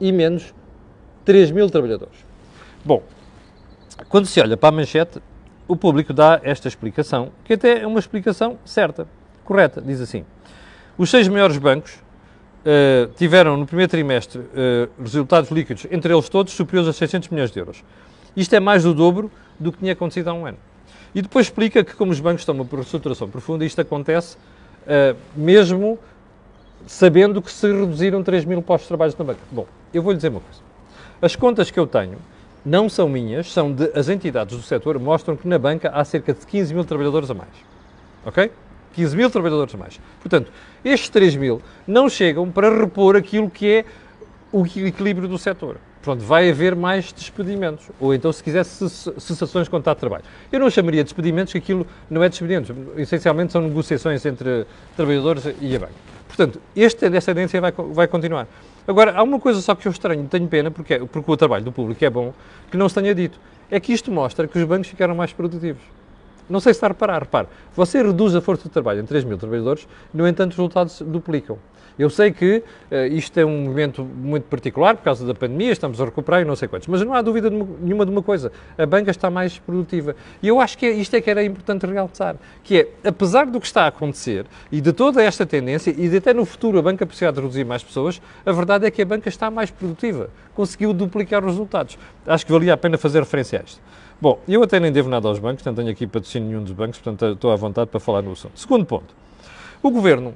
e 0.00 0.10
menos 0.10 0.52
3 1.26 1.50
mil 1.50 1.68
trabalhadores. 1.68 2.14
Bom, 2.84 3.02
quando 4.08 4.26
se 4.26 4.40
olha 4.40 4.56
para 4.56 4.68
a 4.70 4.72
manchete, 4.72 5.20
o 5.66 5.76
público 5.76 6.14
dá 6.14 6.40
esta 6.44 6.68
explicação, 6.68 7.30
que 7.44 7.54
até 7.54 7.80
é 7.82 7.86
uma 7.86 7.98
explicação 7.98 8.56
certa, 8.64 9.06
correta. 9.44 9.82
Diz 9.82 10.00
assim: 10.00 10.24
os 10.96 11.10
seis 11.10 11.26
maiores 11.26 11.58
bancos 11.58 11.94
uh, 11.94 13.12
tiveram 13.16 13.56
no 13.56 13.66
primeiro 13.66 13.90
trimestre 13.90 14.38
uh, 14.38 15.02
resultados 15.02 15.50
líquidos, 15.50 15.86
entre 15.90 16.14
eles 16.14 16.28
todos, 16.28 16.52
superiores 16.52 16.88
a 16.88 16.92
600 16.92 17.28
milhões 17.30 17.50
de 17.50 17.58
euros. 17.58 17.82
Isto 18.36 18.54
é 18.54 18.60
mais 18.60 18.84
do 18.84 18.94
dobro 18.94 19.30
do 19.58 19.72
que 19.72 19.78
tinha 19.78 19.94
acontecido 19.94 20.28
há 20.28 20.32
um 20.32 20.46
ano. 20.46 20.58
E 21.12 21.22
depois 21.22 21.46
explica 21.46 21.82
que, 21.82 21.94
como 21.94 22.12
os 22.12 22.20
bancos 22.20 22.42
estão 22.42 22.54
numa 22.54 22.68
reestruturação 22.70 23.28
profunda, 23.28 23.64
isto 23.64 23.80
acontece 23.80 24.36
uh, 24.36 25.16
mesmo 25.34 25.98
sabendo 26.86 27.42
que 27.42 27.50
se 27.50 27.66
reduziram 27.66 28.22
3 28.22 28.44
mil 28.44 28.62
postos 28.62 28.84
de 28.84 28.88
trabalho 28.88 29.14
na 29.18 29.24
banca. 29.24 29.40
Bom, 29.50 29.66
eu 29.92 30.02
vou 30.02 30.12
lhe 30.12 30.18
dizer 30.18 30.28
uma 30.28 30.40
coisa. 30.40 30.65
As 31.20 31.34
contas 31.34 31.70
que 31.70 31.78
eu 31.78 31.86
tenho 31.86 32.18
não 32.64 32.88
são 32.88 33.08
minhas, 33.08 33.52
são 33.52 33.72
de 33.72 33.90
as 33.94 34.08
entidades 34.08 34.56
do 34.56 34.62
setor, 34.62 34.98
mostram 34.98 35.36
que 35.36 35.46
na 35.46 35.58
banca 35.58 35.90
há 35.90 36.04
cerca 36.04 36.34
de 36.34 36.44
15 36.46 36.74
mil 36.74 36.84
trabalhadores 36.84 37.30
a 37.30 37.34
mais. 37.34 37.50
Ok? 38.24 38.50
15 38.94 39.16
mil 39.16 39.30
trabalhadores 39.30 39.74
a 39.74 39.78
mais. 39.78 40.00
Portanto, 40.20 40.50
estes 40.84 41.08
3 41.10 41.36
mil 41.36 41.62
não 41.86 42.08
chegam 42.08 42.50
para 42.50 42.76
repor 42.76 43.14
aquilo 43.14 43.48
que 43.48 43.66
é 43.66 43.84
o 44.52 44.66
equilíbrio 44.66 45.28
do 45.28 45.38
setor. 45.38 45.76
Pronto, 46.02 46.22
vai 46.22 46.50
haver 46.50 46.74
mais 46.74 47.12
despedimentos. 47.12 47.88
Ou 48.00 48.14
então, 48.14 48.32
se 48.32 48.42
quiser, 48.42 48.64
cessações 48.64 49.66
de 49.66 49.70
contrato 49.70 49.96
de 49.96 50.00
trabalho. 50.00 50.24
Eu 50.52 50.60
não 50.60 50.70
chamaria 50.70 51.02
de 51.02 51.08
despedimentos, 51.08 51.52
que 51.52 51.58
aquilo 51.58 51.86
não 52.08 52.22
é 52.22 52.28
despedimentos. 52.28 52.74
Essencialmente 52.96 53.52
são 53.52 53.60
negociações 53.62 54.24
entre 54.24 54.66
trabalhadores 54.96 55.44
e 55.60 55.74
a 55.74 55.80
banca. 55.80 55.92
Portanto, 56.28 56.60
este, 56.76 57.06
esta 57.06 57.34
tendência 57.34 57.60
vai, 57.60 57.72
vai 57.72 58.06
continuar. 58.06 58.46
Agora, 58.88 59.16
há 59.16 59.22
uma 59.22 59.40
coisa 59.40 59.60
só 59.60 59.74
que 59.74 59.88
eu 59.88 59.92
estranho, 59.92 60.28
tenho 60.28 60.46
pena, 60.46 60.70
porque, 60.70 60.98
porque 61.00 61.30
o 61.30 61.36
trabalho 61.36 61.64
do 61.64 61.72
público 61.72 62.04
é 62.04 62.08
bom, 62.08 62.32
que 62.70 62.76
não 62.76 62.88
se 62.88 62.94
tenha 62.94 63.12
dito. 63.12 63.38
É 63.68 63.80
que 63.80 63.92
isto 63.92 64.12
mostra 64.12 64.46
que 64.46 64.56
os 64.56 64.64
bancos 64.64 64.86
ficaram 64.86 65.14
mais 65.14 65.32
produtivos. 65.32 65.82
Não 66.48 66.60
sei 66.60 66.72
se 66.72 66.76
está 66.76 66.86
a 66.86 66.90
reparar, 66.90 67.22
repare, 67.22 67.48
você 67.74 68.00
reduz 68.00 68.36
a 68.36 68.40
força 68.40 68.64
de 68.64 68.68
trabalho 68.68 69.00
em 69.00 69.04
3 69.04 69.24
mil 69.24 69.36
trabalhadores, 69.36 69.88
no 70.14 70.28
entanto 70.28 70.52
os 70.52 70.56
resultados 70.56 71.02
duplicam. 71.04 71.58
Eu 71.98 72.10
sei 72.10 72.30
que 72.30 72.62
uh, 72.90 73.06
isto 73.10 73.38
é 73.38 73.44
um 73.44 73.64
momento 73.64 74.04
muito 74.04 74.44
particular 74.44 74.96
por 74.96 75.02
causa 75.02 75.26
da 75.26 75.34
pandemia, 75.34 75.72
estamos 75.72 75.98
a 76.00 76.04
recuperar 76.04 76.42
e 76.42 76.44
não 76.44 76.54
sei 76.54 76.68
quantos, 76.68 76.88
mas 76.88 77.00
não 77.00 77.14
há 77.14 77.22
dúvida 77.22 77.48
nenhuma 77.48 78.04
de 78.04 78.12
uma 78.12 78.22
coisa, 78.22 78.52
a 78.76 78.84
banca 78.84 79.10
está 79.10 79.30
mais 79.30 79.58
produtiva. 79.58 80.14
E 80.42 80.48
eu 80.48 80.60
acho 80.60 80.76
que 80.76 80.84
é, 80.84 80.90
isto 80.90 81.14
é 81.14 81.20
que 81.22 81.30
era 81.30 81.42
importante 81.42 81.86
realçar, 81.86 82.36
que 82.62 82.80
é, 82.80 83.08
apesar 83.08 83.46
do 83.46 83.58
que 83.58 83.66
está 83.66 83.84
a 83.84 83.86
acontecer 83.86 84.44
e 84.70 84.80
de 84.80 84.92
toda 84.92 85.22
esta 85.22 85.46
tendência 85.46 85.90
e 85.90 86.08
de 86.08 86.18
até 86.18 86.34
no 86.34 86.44
futuro 86.44 86.78
a 86.78 86.82
banca 86.82 87.06
precisar 87.06 87.30
de 87.30 87.40
reduzir 87.40 87.64
mais 87.64 87.82
pessoas, 87.82 88.20
a 88.44 88.52
verdade 88.52 88.86
é 88.86 88.90
que 88.90 89.00
a 89.00 89.06
banca 89.06 89.30
está 89.30 89.50
mais 89.50 89.70
produtiva, 89.70 90.28
conseguiu 90.54 90.92
duplicar 90.92 91.42
os 91.44 91.52
resultados. 91.52 91.98
Acho 92.26 92.44
que 92.44 92.52
valia 92.52 92.74
a 92.74 92.76
pena 92.76 92.98
fazer 92.98 93.20
referência 93.20 93.60
a 93.60 93.62
isto. 93.62 93.80
Bom, 94.20 94.38
eu 94.46 94.62
até 94.62 94.78
nem 94.78 94.92
devo 94.92 95.08
nada 95.08 95.28
aos 95.28 95.38
bancos, 95.38 95.64
não 95.64 95.74
tenho 95.74 95.90
aqui 95.90 96.06
patrocínio 96.06 96.48
nenhum 96.48 96.62
dos 96.62 96.72
bancos, 96.72 96.98
portanto 96.98 97.32
estou 97.32 97.50
à 97.52 97.56
vontade 97.56 97.90
para 97.90 98.00
falar 98.00 98.22
no 98.22 98.32
assunto. 98.32 98.58
Segundo 98.58 98.84
ponto, 98.84 99.14
o 99.82 99.90
Governo 99.90 100.34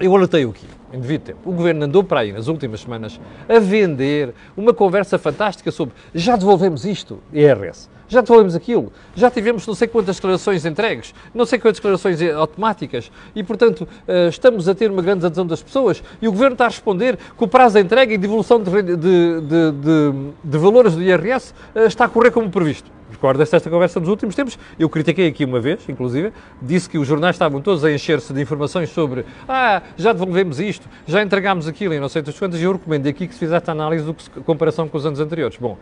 eu 0.00 0.14
alertei 0.16 0.44
aqui, 0.44 0.66
em 0.92 0.98
devido 0.98 1.22
tempo. 1.22 1.38
O 1.44 1.52
governo 1.52 1.84
andou 1.84 2.02
para 2.02 2.20
aí 2.20 2.32
nas 2.32 2.48
últimas 2.48 2.80
semanas 2.80 3.20
a 3.48 3.58
vender 3.58 4.34
uma 4.56 4.72
conversa 4.72 5.18
fantástica 5.18 5.70
sobre 5.70 5.94
já 6.14 6.36
devolvemos 6.36 6.86
isto, 6.86 7.20
IRS, 7.32 7.88
já 8.08 8.20
devolvemos 8.22 8.56
aquilo, 8.56 8.90
já 9.14 9.30
tivemos 9.30 9.66
não 9.66 9.74
sei 9.74 9.86
quantas 9.86 10.16
declarações 10.16 10.64
entregues, 10.64 11.14
não 11.34 11.44
sei 11.44 11.58
quantas 11.58 11.76
declarações 11.76 12.20
automáticas 12.22 13.12
e, 13.34 13.42
portanto, 13.44 13.86
eh, 14.08 14.28
estamos 14.28 14.68
a 14.68 14.74
ter 14.74 14.90
uma 14.90 15.02
grande 15.02 15.26
adesão 15.26 15.46
das 15.46 15.62
pessoas 15.62 16.02
e 16.20 16.26
o 16.26 16.32
governo 16.32 16.54
está 16.54 16.64
a 16.64 16.68
responder 16.68 17.16
que 17.16 17.44
o 17.44 17.46
prazo 17.46 17.74
de 17.78 17.84
entrega 17.84 18.12
e 18.12 18.18
devolução 18.18 18.60
de, 18.60 18.82
de, 18.82 18.96
de, 18.96 20.12
de 20.42 20.58
valores 20.58 20.94
do 20.94 21.02
IRS 21.02 21.54
eh, 21.74 21.84
está 21.84 22.06
a 22.06 22.08
correr 22.08 22.30
como 22.30 22.50
previsto. 22.50 22.99
Recordas 23.10 23.52
esta 23.52 23.68
conversa 23.68 23.98
nos 23.98 24.08
últimos 24.08 24.34
tempos? 24.34 24.58
Eu 24.78 24.88
critiquei 24.88 25.28
aqui 25.28 25.44
uma 25.44 25.60
vez, 25.60 25.88
inclusive, 25.88 26.32
disse 26.62 26.88
que 26.88 26.96
os 26.96 27.06
jornais 27.06 27.34
estavam 27.34 27.60
todos 27.60 27.84
a 27.84 27.92
encher-se 27.92 28.32
de 28.32 28.40
informações 28.40 28.90
sobre 28.90 29.24
ah, 29.48 29.82
já 29.96 30.12
devolvemos 30.12 30.60
isto, 30.60 30.88
já 31.06 31.22
entregámos 31.22 31.66
aquilo 31.66 31.92
e 31.92 32.00
não 32.00 32.08
sei 32.08 32.22
das 32.22 32.38
quantas, 32.38 32.60
e 32.60 32.64
eu 32.64 32.72
recomendo 32.72 33.06
aqui 33.08 33.26
que 33.26 33.34
se 33.34 33.40
fizesse 33.40 33.68
a 33.68 33.72
análise 33.72 34.04
do 34.04 34.14
que 34.14 34.28
comparação 34.40 34.88
com 34.88 34.96
os 34.96 35.04
anos 35.04 35.18
anteriores. 35.18 35.56
Bom, 35.58 35.76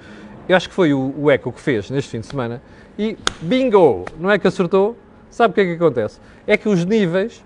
eu 0.48 0.56
acho 0.56 0.68
que 0.68 0.74
foi 0.74 0.94
o, 0.94 1.14
o 1.16 1.30
ECO 1.30 1.52
que 1.52 1.60
fez 1.60 1.90
neste 1.90 2.10
fim 2.10 2.20
de 2.20 2.26
semana 2.26 2.62
e 2.98 3.16
bingo! 3.42 4.06
Não 4.18 4.30
é 4.30 4.38
que 4.38 4.46
acertou? 4.46 4.96
Sabe 5.30 5.52
o 5.52 5.54
que 5.54 5.60
é 5.60 5.64
que 5.66 5.72
acontece? 5.72 6.18
É 6.46 6.56
que 6.56 6.68
os 6.68 6.84
níveis, 6.84 7.44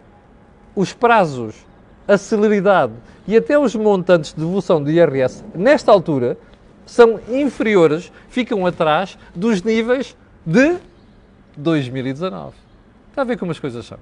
os 0.75 0.93
prazos, 0.93 1.55
a 2.07 2.17
celeridade 2.17 2.93
e 3.27 3.37
até 3.37 3.59
os 3.59 3.75
montantes 3.75 4.33
de 4.33 4.41
devolução 4.41 4.83
do 4.83 4.91
IRS, 4.91 5.45
nesta 5.55 5.91
altura, 5.91 6.37
são 6.87 7.21
inferiores, 7.29 8.13
ficam 8.29 8.67
atrás 8.67 9.19
dos 9.35 9.63
níveis 9.63 10.17
de 10.45 10.77
2019. 11.57 12.55
Está 13.11 13.23
a 13.23 13.25
ver 13.25 13.39
como 13.39 13.51
as 13.51 13.59
coisas 13.59 13.85
são? 13.85 13.99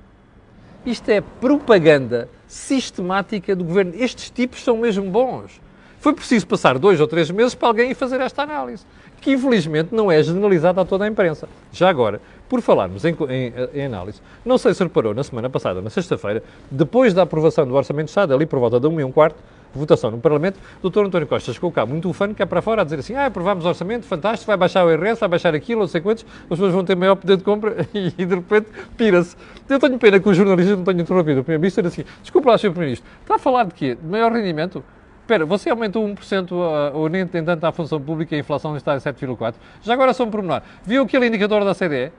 Isto 0.85 1.11
é 1.11 1.21
propaganda 1.21 2.29
sistemática 2.47 3.55
do 3.55 3.65
governo. 3.65 3.93
Estes 3.95 4.31
tipos 4.31 4.63
são 4.63 4.79
mesmo 4.79 5.11
bons. 5.11 5.61
Foi 6.01 6.15
preciso 6.15 6.47
passar 6.47 6.79
dois 6.79 6.99
ou 6.99 7.07
três 7.07 7.31
meses 7.31 7.55
para 7.55 7.69
alguém 7.69 7.93
fazer 7.93 8.21
esta 8.21 8.43
análise, 8.43 8.87
que 9.21 9.33
infelizmente 9.33 9.95
não 9.95 10.11
é 10.11 10.23
generalizada 10.23 10.81
a 10.81 10.85
toda 10.85 11.05
a 11.05 11.09
imprensa. 11.09 11.47
Já 11.71 11.91
agora, 11.91 12.23
por 12.49 12.63
falarmos 12.63 13.05
em, 13.05 13.15
em, 13.29 13.53
em, 13.75 13.85
análise, 13.85 14.23
não 14.43 14.57
sei 14.57 14.73
se 14.73 14.83
reparou 14.83 15.13
na 15.13 15.23
semana 15.23 15.51
passada, 15.51 15.83
na 15.83 15.91
sexta-feira, 15.91 16.43
depois 16.71 17.13
da 17.13 17.23
aprovação 17.23 17.67
do 17.67 17.75
Orçamento 17.75 18.07
de 18.07 18.13
Estado, 18.13 18.33
ali 18.33 18.47
por 18.47 18.59
volta 18.59 18.81
de 18.81 18.87
1 18.87 19.01
e 19.01 19.05
um 19.05 19.13
quarto, 19.13 19.37
votação 19.79 20.11
no 20.11 20.19
Parlamento, 20.19 20.59
o 20.83 20.91
Dr. 20.91 21.07
António 21.07 21.27
Costa 21.27 21.53
chegou 21.53 21.71
cá 21.71 21.87
muito 21.87 22.09
ufano, 22.09 22.35
que 22.35 22.43
é 22.43 22.47
para 22.47 22.61
fora 22.61 22.83
a 22.83 22.85
dizer 22.85 22.99
assim, 22.99 23.15
ah, 23.15 23.27
aprovamos 23.27 23.65
o 23.65 23.69
orçamento, 23.69 24.07
fantástico, 24.07 24.47
vai 24.47 24.57
baixar 24.57 24.85
o 24.85 24.91
IRS, 24.91 25.21
vai 25.21 25.29
baixar 25.29 25.55
aquilo, 25.55 25.81
não 25.81 25.89
sei 25.89 26.01
quantos, 26.01 26.25
as 26.43 26.49
pessoas 26.49 26.73
vão 26.73 26.85
ter 26.85 26.97
maior 26.97 27.17
poder 27.17 27.37
de 27.37 27.45
compra 27.45 27.87
e, 27.95 28.11
de 28.11 28.35
repente 28.35 28.69
pira-se. 28.97 29.37
Eu 29.69 29.79
tenho 29.79 29.99
pena 29.99 30.19
que 30.19 30.29
os 30.29 30.37
jornalistas 30.37 30.77
não 30.77 30.85
tenham 30.85 31.01
interrompido 31.01 31.41
o 31.41 31.45
Primeiro-Ministro 31.45 31.87
assim, 31.87 32.05
desculpa 32.23 32.51
lá, 32.51 32.59
Sr. 32.59 32.71
Primeiro-Ministro, 32.71 33.09
está 33.23 33.37
a 33.37 33.39
falar 33.39 33.65
de 33.65 33.75
quê? 33.75 33.97
De 34.01 34.07
maior 34.07 34.33
rendimento? 34.33 34.83
Espera, 35.23 35.47
você 35.47 35.71
aumentou 35.71 36.05
1% 36.05 36.51
uh, 36.51 36.97
ou 36.97 37.09
nem 37.09 37.25
tem 37.25 37.45
tanto 37.45 37.65
à 37.65 37.71
função 37.71 38.01
pública 38.01 38.35
e 38.35 38.39
a 38.39 38.41
inflação 38.41 38.77
está 38.77 38.97
em 38.97 38.99
7,4%. 38.99 39.55
Já 39.83 39.95
agora 39.95 40.13
só 40.13 40.25
um 40.25 40.31
pormenor. 40.31 40.61
Viu 40.85 41.05
aquele 41.05 41.27
indicador 41.27 41.65
da 41.65 41.73
CDE? 41.73 42.11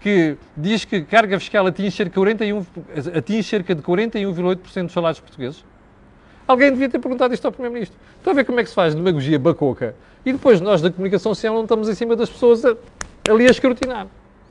que 0.00 0.36
diz 0.56 0.84
que 0.84 1.02
carga 1.02 1.38
fiscal 1.38 1.66
atinge 1.66 1.90
cerca, 1.90 2.14
41, 2.14 2.64
atinge 3.16 3.42
cerca 3.42 3.74
de 3.74 3.82
41,8% 3.82 4.84
dos 4.84 4.92
salários 4.92 5.20
portugueses? 5.20 5.64
Alguém 6.48 6.70
devia 6.70 6.88
ter 6.88 6.98
perguntado 6.98 7.34
isto 7.34 7.44
ao 7.44 7.52
Primeiro-Ministro. 7.52 7.98
Estão 8.16 8.32
a 8.32 8.34
ver 8.36 8.44
como 8.46 8.58
é 8.58 8.62
que 8.62 8.70
se 8.70 8.74
faz 8.74 8.94
demagogia 8.94 9.38
bacoca 9.38 9.94
e 10.24 10.32
depois 10.32 10.62
nós 10.62 10.80
da 10.80 10.90
comunicação 10.90 11.34
social 11.34 11.54
não 11.54 11.62
estamos 11.62 11.90
em 11.90 11.94
cima 11.94 12.16
das 12.16 12.30
pessoas 12.30 12.64
a, 12.64 12.74
ali 13.28 13.46
a 13.46 13.50
escrutinar 13.50 14.06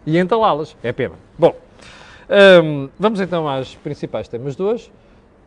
e 0.06 0.20
entalá-las. 0.20 0.77
É 0.84 0.92
pena. 0.92 1.16
Bom, 1.39 1.56
hum, 2.63 2.88
vamos 3.00 3.20
então 3.20 3.50
às 3.50 3.74
principais 3.74 4.27
temas 4.27 4.56
de 4.56 4.62
hoje. 4.62 4.92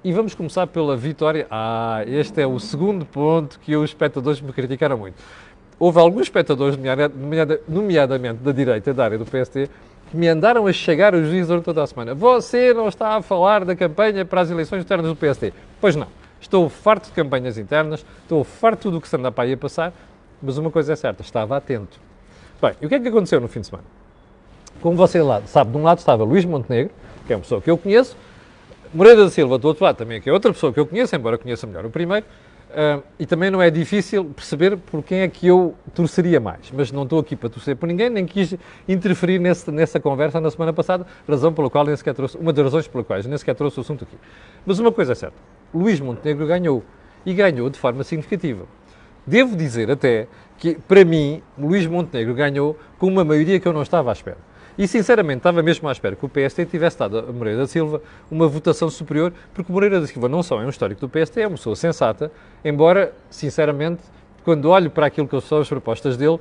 E 0.03 0.13
vamos 0.13 0.35
começar 0.35 0.67
pela 0.67 0.97
vitória. 0.97 1.47
Ah, 1.51 2.03
este 2.07 2.41
é 2.41 2.47
o 2.47 2.59
segundo 2.59 3.05
ponto 3.05 3.61
que 3.61 3.77
os 3.77 3.91
espectadores 3.91 4.41
me 4.41 4.53
criticaram 4.53 4.99
muito. 4.99 5.15
Houve 5.79 6.01
alguns 6.01 6.23
espectadores, 6.23 6.77
nomeadamente 7.69 8.43
da 8.43 8.51
direita, 8.51 8.93
da 8.93 9.05
área 9.05 9.19
do 9.19 9.25
PST, 9.25 9.71
que 10.11 10.17
me 10.17 10.27
andaram 10.27 10.67
a 10.67 10.73
chegar 10.73 11.15
o 11.15 11.25
juiz 11.25 11.47
durante 11.47 11.65
toda 11.65 11.83
a 11.83 11.87
semana. 11.87 12.15
Você 12.15 12.75
não 12.75 12.89
está 12.89 13.17
a 13.17 13.23
falar 13.23 13.65
da 13.65 13.77
campanha 13.77 14.25
para 14.25 14.41
as 14.41 14.51
eleições 14.51 14.83
internas 14.83 15.07
do 15.07 15.15
PST. 15.15 15.53
Pois 15.81 15.95
não. 15.95 16.20
Estou 16.41 16.69
farto 16.69 17.07
de 17.07 17.13
campanhas 17.13 17.59
internas, 17.59 18.05
estou 18.23 18.43
farto 18.43 18.79
de 18.79 18.83
tudo 18.83 18.99
o 18.99 19.01
que 19.01 19.09
se 19.09 19.17
anda 19.17 19.31
para 19.31 19.45
aí 19.45 19.53
a 19.53 19.57
passar, 19.57 19.93
mas 20.43 20.57
uma 20.59 20.71
coisa 20.71 20.93
é 20.93 20.97
certa, 20.97 21.23
estava 21.23 21.57
atento. 21.57 22.01
Bem, 22.61 22.73
e 22.81 22.87
o 22.87 22.89
que 22.89 22.95
é 22.95 23.01
que 23.01 23.09
aconteceu 23.09 23.41
no 23.41 23.49
fim 23.49 23.61
de 23.61 23.67
semana? 23.67 23.87
Como 24.81 24.97
você 24.97 25.19
sabe, 25.47 25.71
de 25.71 25.77
um 25.77 25.83
lado 25.83 25.99
estava 25.99 26.25
Luís 26.25 26.45
Montenegro, 26.45 26.93
que 27.27 27.33
é 27.33 27.37
uma 27.37 27.43
pessoa 27.43 27.61
que 27.61 27.71
eu 27.71 27.77
conheço, 27.77 28.17
Moreira 28.93 29.25
da 29.25 29.31
Silva, 29.31 29.57
do 29.57 29.69
outro 29.69 29.85
lado, 29.85 29.97
também 29.97 30.21
que 30.21 30.29
é 30.29 30.33
outra 30.33 30.53
pessoa 30.53 30.73
que 30.73 30.81
eu 30.81 30.87
conheço, 30.87 31.15
embora 31.15 31.39
conheça 31.39 31.67
melhor 31.67 31.85
o 31.85 31.91
primeiro, 31.91 32.27
uh, 32.71 33.03
e 33.19 33.27
também 33.27 33.49
não 33.49 33.63
é 33.63 33.71
difícil 33.71 34.25
perceber 34.25 34.77
por 34.77 35.03
quem 35.03 35.21
é 35.21 35.29
que 35.29 35.47
eu 35.47 35.77
torceria 35.95 36.41
mais. 36.41 36.73
Mas 36.73 36.91
não 36.91 37.05
estou 37.05 37.21
aqui 37.21 37.37
para 37.37 37.49
torcer 37.49 37.77
por 37.77 37.87
ninguém, 37.87 38.11
nem 38.11 38.27
quis 38.27 38.57
interferir 38.89 39.39
nesse, 39.39 39.71
nessa 39.71 40.01
conversa 40.01 40.41
na 40.41 40.51
semana 40.51 40.73
passada, 40.73 41.07
razão 41.29 41.53
pela 41.53 41.71
qual 41.71 41.85
nem 41.85 41.95
sequer 41.95 42.15
trouxe, 42.15 42.37
uma 42.37 42.53
das 42.53 42.65
razões 42.65 42.89
pelas 42.89 43.07
quais 43.07 43.27
nem 43.27 43.39
sequer 43.39 43.55
trouxe 43.55 43.79
o 43.79 43.83
assunto 43.83 44.03
aqui. 44.03 44.17
Mas 44.67 44.79
uma 44.81 44.91
coisa 44.91 45.13
é 45.13 45.15
certa, 45.15 45.37
Luís 45.75 46.01
Montenegro 46.01 46.47
ganhou, 46.47 46.83
e 47.25 47.35
ganhou 47.35 47.69
de 47.71 47.79
forma 47.79 48.03
significativa. 48.05 48.65
Devo 49.27 49.57
dizer 49.57 49.91
até 49.91 50.27
que, 50.59 50.75
para 50.75 51.05
mim, 51.05 51.43
Luís 51.59 51.87
Montenegro 51.87 52.35
ganhou 52.35 52.79
com 52.99 53.07
uma 53.07 53.25
maioria 53.25 53.61
que 53.61 53.67
eu 53.67 53.73
não 53.73 53.83
estava 53.83 54.11
à 54.11 54.13
espera. 54.13 54.39
E, 54.79 54.89
sinceramente, 54.89 55.39
estava 55.39 55.63
mesmo 55.63 55.89
à 55.89 55.93
espera 55.93 56.17
que 56.17 56.25
o 56.25 56.29
PST 56.29 56.65
tivesse 56.67 56.99
dado 56.99 57.19
a 57.19 57.33
Moreira 57.33 57.61
da 57.61 57.67
Silva 57.67 58.01
uma 58.31 58.49
votação 58.49 58.89
superior, 58.89 59.33
porque 59.53 59.71
Moreira 59.71 60.01
da 60.01 60.07
Silva 60.07 60.29
não 60.29 60.43
só 60.43 60.61
é 60.63 60.65
um 60.65 60.71
histórico 60.71 61.01
do 61.01 61.09
PST, 61.09 61.41
é 61.41 61.47
uma 61.47 61.57
pessoa 61.57 61.77
sensata, 61.77 62.33
embora, 62.65 63.13
sinceramente, 63.29 64.03
quando 64.45 64.71
olho 64.71 64.91
para 64.91 65.07
aquilo 65.07 65.29
que 65.29 65.41
são 65.43 65.59
as 65.59 65.69
propostas 65.69 66.17
dele, 66.17 66.39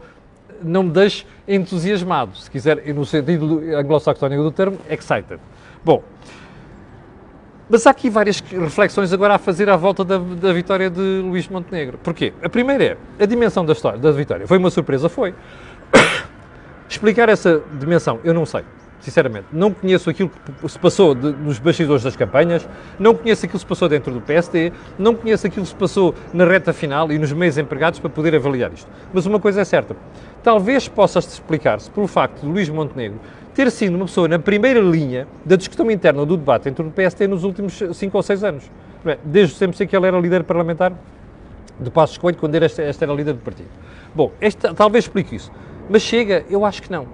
não 0.64 0.84
me 0.84 0.92
deixe 0.92 1.26
entusiasmado, 1.48 2.36
se 2.38 2.50
quiser, 2.50 2.94
no 2.94 3.06
sentido 3.06 3.62
anglo-saxónico 3.76 4.44
do 4.44 4.52
termo, 4.52 4.78
excited. 4.90 5.40
Bom, 5.84 6.04
mas 7.70 7.86
há 7.86 7.92
aqui 7.92 8.10
várias 8.10 8.40
reflexões 8.40 9.14
agora 9.14 9.36
a 9.36 9.38
fazer 9.38 9.70
à 9.70 9.76
volta 9.76 10.04
da, 10.04 10.18
da 10.18 10.52
vitória 10.52 10.90
de 10.90 11.00
Luís 11.00 11.48
Montenegro. 11.48 12.00
Porquê? 12.00 12.34
A 12.42 12.50
primeira 12.50 12.84
é, 12.84 12.98
a 13.24 13.26
dimensão 13.26 13.64
da 13.64 13.74
história, 13.74 14.00
da 14.00 14.12
vitória. 14.12 14.48
Foi 14.48 14.58
uma 14.58 14.72
surpresa? 14.72 15.08
Foi. 15.08 15.36
Explicar 16.90 17.30
essa 17.30 17.62
dimensão, 17.80 18.20
eu 18.24 18.34
não 18.34 18.48
sei, 18.48 18.64
sinceramente. 19.00 19.46
Não 19.54 19.72
conheço 19.72 20.10
aquilo 20.10 20.30
que 20.30 20.68
se 20.68 20.80
passou 20.80 21.14
de, 21.14 21.32
nos 21.32 21.60
bastidores 21.60 22.04
das 22.04 22.16
campanhas, 22.16 22.68
não 22.98 23.14
conheço 23.14 23.46
aquilo 23.46 23.60
que 23.60 23.64
se 23.64 23.70
passou 23.70 23.88
dentro 23.88 24.12
do 24.12 24.22
PSD, 24.22 24.72
não 24.98 25.14
conheço 25.14 25.46
aquilo 25.46 25.62
que 25.64 25.70
se 25.70 25.76
passou 25.76 26.16
na 26.34 26.46
reta 26.46 26.74
final 26.74 27.12
e 27.12 27.20
nos 27.20 27.32
meios 27.32 27.60
empregados 27.60 28.00
para 28.00 28.10
poder 28.10 28.34
avaliar 28.34 28.74
isto. 28.74 28.90
Mas 29.14 29.28
uma 29.28 29.40
coisa 29.40 29.62
é 29.62 29.64
certa, 29.64 29.96
talvez 30.42 30.88
possa 30.88 31.20
explicar-se 31.20 31.92
pelo 31.92 32.08
facto 32.08 32.42
de 32.42 32.48
Luís 32.48 32.68
Montenegro 32.70 33.20
ter 33.60 33.70
sido 33.72 33.98
uma 33.98 34.06
pessoa 34.06 34.26
na 34.26 34.40
primeira 34.40 34.80
linha 34.80 35.28
da 35.44 35.58
discussão 35.58 35.92
interna 35.92 36.26
do 36.26 36.38
debate 36.38 36.70
entre 36.70 36.82
o 36.82 36.90
PSD 36.90 37.28
nos 37.28 37.44
últimos 37.44 37.78
5 37.94 38.16
ou 38.16 38.24
6 38.24 38.44
anos. 38.46 38.72
Desde 39.22 39.54
sempre 39.54 39.76
sei 39.76 39.86
que 39.86 39.94
ele 39.94 40.08
era 40.08 40.18
líder 40.18 40.46
parlamentar 40.46 40.94
de 41.78 41.92
Passos 41.92 42.18
Coelho, 42.18 42.38
quando 42.38 42.56
esta, 42.56 42.82
esta 42.82 43.04
era 43.04 43.14
líder 43.14 43.34
do 43.34 43.42
partido. 43.42 43.68
Bom, 44.16 44.32
esta, 44.40 44.74
talvez 44.74 45.04
explique 45.04 45.36
isso. 45.36 45.52
Mas 45.90 46.04
chega? 46.04 46.46
Eu 46.50 46.64
acho 46.64 46.82
que 46.82 46.90
não. 46.90 47.06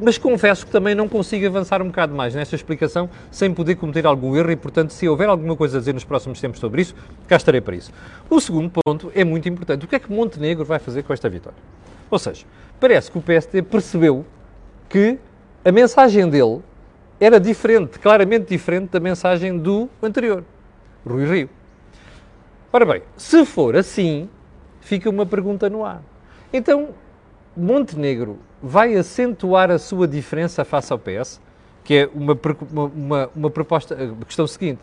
Mas 0.00 0.18
confesso 0.18 0.66
que 0.66 0.72
também 0.72 0.92
não 0.92 1.08
consigo 1.08 1.46
avançar 1.46 1.80
um 1.80 1.86
bocado 1.86 2.12
mais 2.12 2.34
nesta 2.34 2.56
explicação 2.56 3.08
sem 3.30 3.54
poder 3.54 3.76
cometer 3.76 4.04
algum 4.06 4.34
erro 4.34 4.50
e, 4.50 4.56
portanto, 4.56 4.92
se 4.92 5.08
houver 5.08 5.28
alguma 5.28 5.54
coisa 5.54 5.76
a 5.76 5.78
dizer 5.78 5.94
nos 5.94 6.02
próximos 6.02 6.40
tempos 6.40 6.58
sobre 6.58 6.82
isso, 6.82 6.96
cá 7.28 7.36
estarei 7.36 7.60
para 7.60 7.76
isso. 7.76 7.92
O 8.28 8.40
segundo 8.40 8.72
ponto 8.84 9.12
é 9.14 9.22
muito 9.22 9.48
importante. 9.48 9.84
O 9.84 9.88
que 9.88 9.94
é 9.94 10.00
que 10.00 10.12
Montenegro 10.12 10.64
vai 10.64 10.80
fazer 10.80 11.04
com 11.04 11.12
esta 11.12 11.28
vitória? 11.28 11.58
Ou 12.10 12.18
seja, 12.18 12.44
parece 12.80 13.08
que 13.08 13.18
o 13.18 13.22
PSD 13.22 13.62
percebeu 13.62 14.26
que 14.88 15.20
a 15.66 15.72
mensagem 15.72 16.30
dele 16.30 16.62
era 17.18 17.40
diferente, 17.40 17.98
claramente 17.98 18.46
diferente 18.46 18.90
da 18.90 19.00
mensagem 19.00 19.58
do 19.58 19.90
anterior, 20.00 20.44
Rui 21.04 21.26
Rio. 21.26 21.50
Ora 22.72 22.86
bem, 22.86 23.02
se 23.16 23.44
for 23.44 23.74
assim, 23.74 24.30
fica 24.80 25.10
uma 25.10 25.26
pergunta 25.26 25.68
no 25.68 25.84
ar. 25.84 26.00
Então, 26.52 26.90
Montenegro 27.56 28.38
vai 28.62 28.94
acentuar 28.94 29.72
a 29.72 29.78
sua 29.78 30.06
diferença 30.06 30.64
face 30.64 30.92
ao 30.92 31.00
PS, 31.00 31.40
que 31.82 31.94
é 31.94 32.10
uma, 32.14 32.38
uma, 32.94 33.30
uma 33.34 33.50
proposta, 33.50 33.94
a 33.94 34.24
questão 34.24 34.46
seguinte. 34.46 34.82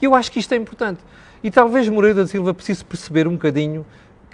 E 0.00 0.04
eu 0.04 0.14
acho 0.14 0.30
que 0.30 0.38
isto 0.38 0.52
é 0.52 0.56
importante. 0.56 1.00
E 1.42 1.50
talvez 1.50 1.88
Moreira 1.88 2.22
da 2.22 2.26
Silva 2.28 2.54
precise 2.54 2.84
perceber 2.84 3.26
um 3.26 3.32
bocadinho 3.32 3.84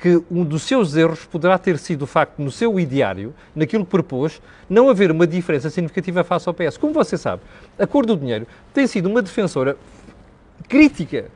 que 0.00 0.22
um 0.30 0.44
dos 0.44 0.62
seus 0.62 0.96
erros 0.96 1.26
poderá 1.26 1.58
ter 1.58 1.78
sido 1.78 2.02
o 2.02 2.06
facto, 2.06 2.38
no 2.38 2.50
seu 2.50 2.80
ideário, 2.80 3.34
naquilo 3.54 3.84
que 3.84 3.90
propôs, 3.90 4.40
não 4.68 4.88
haver 4.88 5.10
uma 5.10 5.26
diferença 5.26 5.68
significativa 5.68 6.24
face 6.24 6.48
ao 6.48 6.54
PS. 6.54 6.78
Como 6.78 6.94
você 6.94 7.18
sabe, 7.18 7.42
a 7.78 7.86
Cor 7.86 8.06
do 8.06 8.16
Dinheiro 8.16 8.46
tem 8.72 8.86
sido 8.86 9.08
uma 9.08 9.20
defensora 9.20 9.76
crítica 10.68 11.26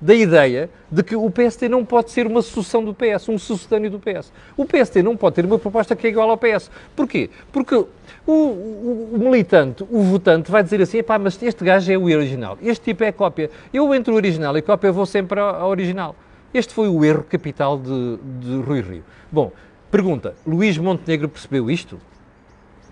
da 0.00 0.14
ideia 0.14 0.68
de 0.90 1.02
que 1.02 1.14
o 1.14 1.30
PST 1.30 1.68
não 1.68 1.84
pode 1.84 2.10
ser 2.10 2.26
uma 2.26 2.42
sucessão 2.42 2.84
do 2.84 2.92
PS, 2.92 3.28
um 3.28 3.38
sucedâneo 3.38 3.88
do 3.88 4.00
PS. 4.00 4.32
O 4.56 4.64
PST 4.64 5.00
não 5.00 5.16
pode 5.16 5.36
ter 5.36 5.44
uma 5.44 5.58
proposta 5.58 5.94
que 5.94 6.08
é 6.08 6.10
igual 6.10 6.28
ao 6.28 6.36
PS. 6.36 6.70
Porquê? 6.94 7.30
Porque 7.52 7.74
o, 7.74 7.86
o, 8.26 9.10
o 9.14 9.18
militante, 9.18 9.84
o 9.88 10.02
votante, 10.02 10.50
vai 10.50 10.62
dizer 10.62 10.82
assim: 10.82 11.02
pá, 11.04 11.18
mas 11.18 11.40
este 11.40 11.64
gajo 11.64 11.92
é 11.92 11.96
o 11.96 12.04
original, 12.04 12.58
este 12.60 12.86
tipo 12.86 13.04
é 13.04 13.12
cópia. 13.12 13.48
Eu 13.72 13.94
entre 13.94 14.12
o 14.12 14.16
original 14.16 14.56
e 14.58 14.62
cópia 14.62 14.90
vou 14.90 15.06
sempre 15.06 15.38
ao 15.38 15.68
original. 15.68 16.16
Este 16.54 16.74
foi 16.74 16.88
o 16.88 17.04
erro 17.04 17.24
capital 17.24 17.78
de, 17.78 18.18
de 18.40 18.60
Rui 18.60 18.80
Rio. 18.80 19.04
Bom, 19.30 19.52
pergunta: 19.90 20.34
Luís 20.46 20.76
Montenegro 20.76 21.28
percebeu 21.28 21.70
isto? 21.70 21.98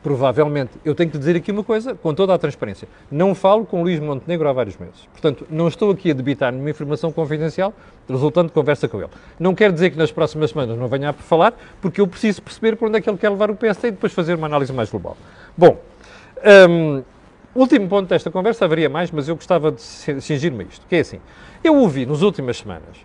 Provavelmente. 0.03 0.73
Eu 0.83 0.94
tenho 0.94 1.11
que 1.11 1.18
dizer 1.18 1.37
aqui 1.37 1.53
uma 1.53 1.62
coisa, 1.62 1.94
com 1.94 2.14
toda 2.14 2.33
a 2.33 2.38
transparência. 2.38 2.88
Não 3.11 3.35
falo 3.35 3.66
com 3.66 3.83
Luís 3.83 4.01
Montenegro 4.01 4.49
há 4.49 4.53
vários 4.53 4.79
meses. 4.79 5.07
Portanto, 5.12 5.46
não 5.51 5.68
estou 5.68 5.90
aqui 5.90 6.11
a 6.11 6.14
debitar 6.14 6.51
nenhuma 6.51 6.70
informação 6.70 7.12
confidencial 7.12 7.75
resultante 8.09 8.49
de 8.49 8.55
conversa 8.55 8.88
com 8.88 8.99
ele. 8.99 9.11
Não 9.38 9.55
quer 9.55 9.70
dizer 9.70 9.90
que 9.90 9.99
nas 9.99 10.11
próximas 10.11 10.51
semanas 10.51 10.79
não 10.79 10.88
venha 10.88 11.11
a 11.11 11.12
falar, 11.12 11.53
porque 11.83 12.01
eu 12.01 12.07
preciso 12.07 12.40
perceber 12.42 12.77
para 12.77 12.88
onde 12.88 12.96
é 12.99 13.01
que 13.01 13.11
ele 13.11 13.18
quer 13.18 13.29
levar 13.29 13.51
o 13.51 13.55
PST 13.55 13.88
e 13.88 13.90
depois 13.90 14.12
fazer 14.12 14.35
uma 14.37 14.46
análise 14.46 14.73
mais 14.73 14.90
global. 14.90 15.18
Bom, 15.57 15.79
um, 16.68 17.03
último 17.55 17.88
ponto 17.88 18.09
desta 18.09 18.31
conversa, 18.31 18.64
haveria 18.64 18.88
mais, 18.88 19.11
mas 19.11 19.29
eu 19.29 19.37
gostava 19.37 19.70
de 19.70 19.83
cingir-me 19.83 20.64
a 20.64 20.66
isto, 20.66 20.87
que 20.87 20.96
é 20.96 21.01
assim. 21.01 21.20
Eu 21.62 21.77
ouvi 21.77 22.07
nas 22.07 22.23
últimas 22.23 22.59
semanas, 22.59 22.96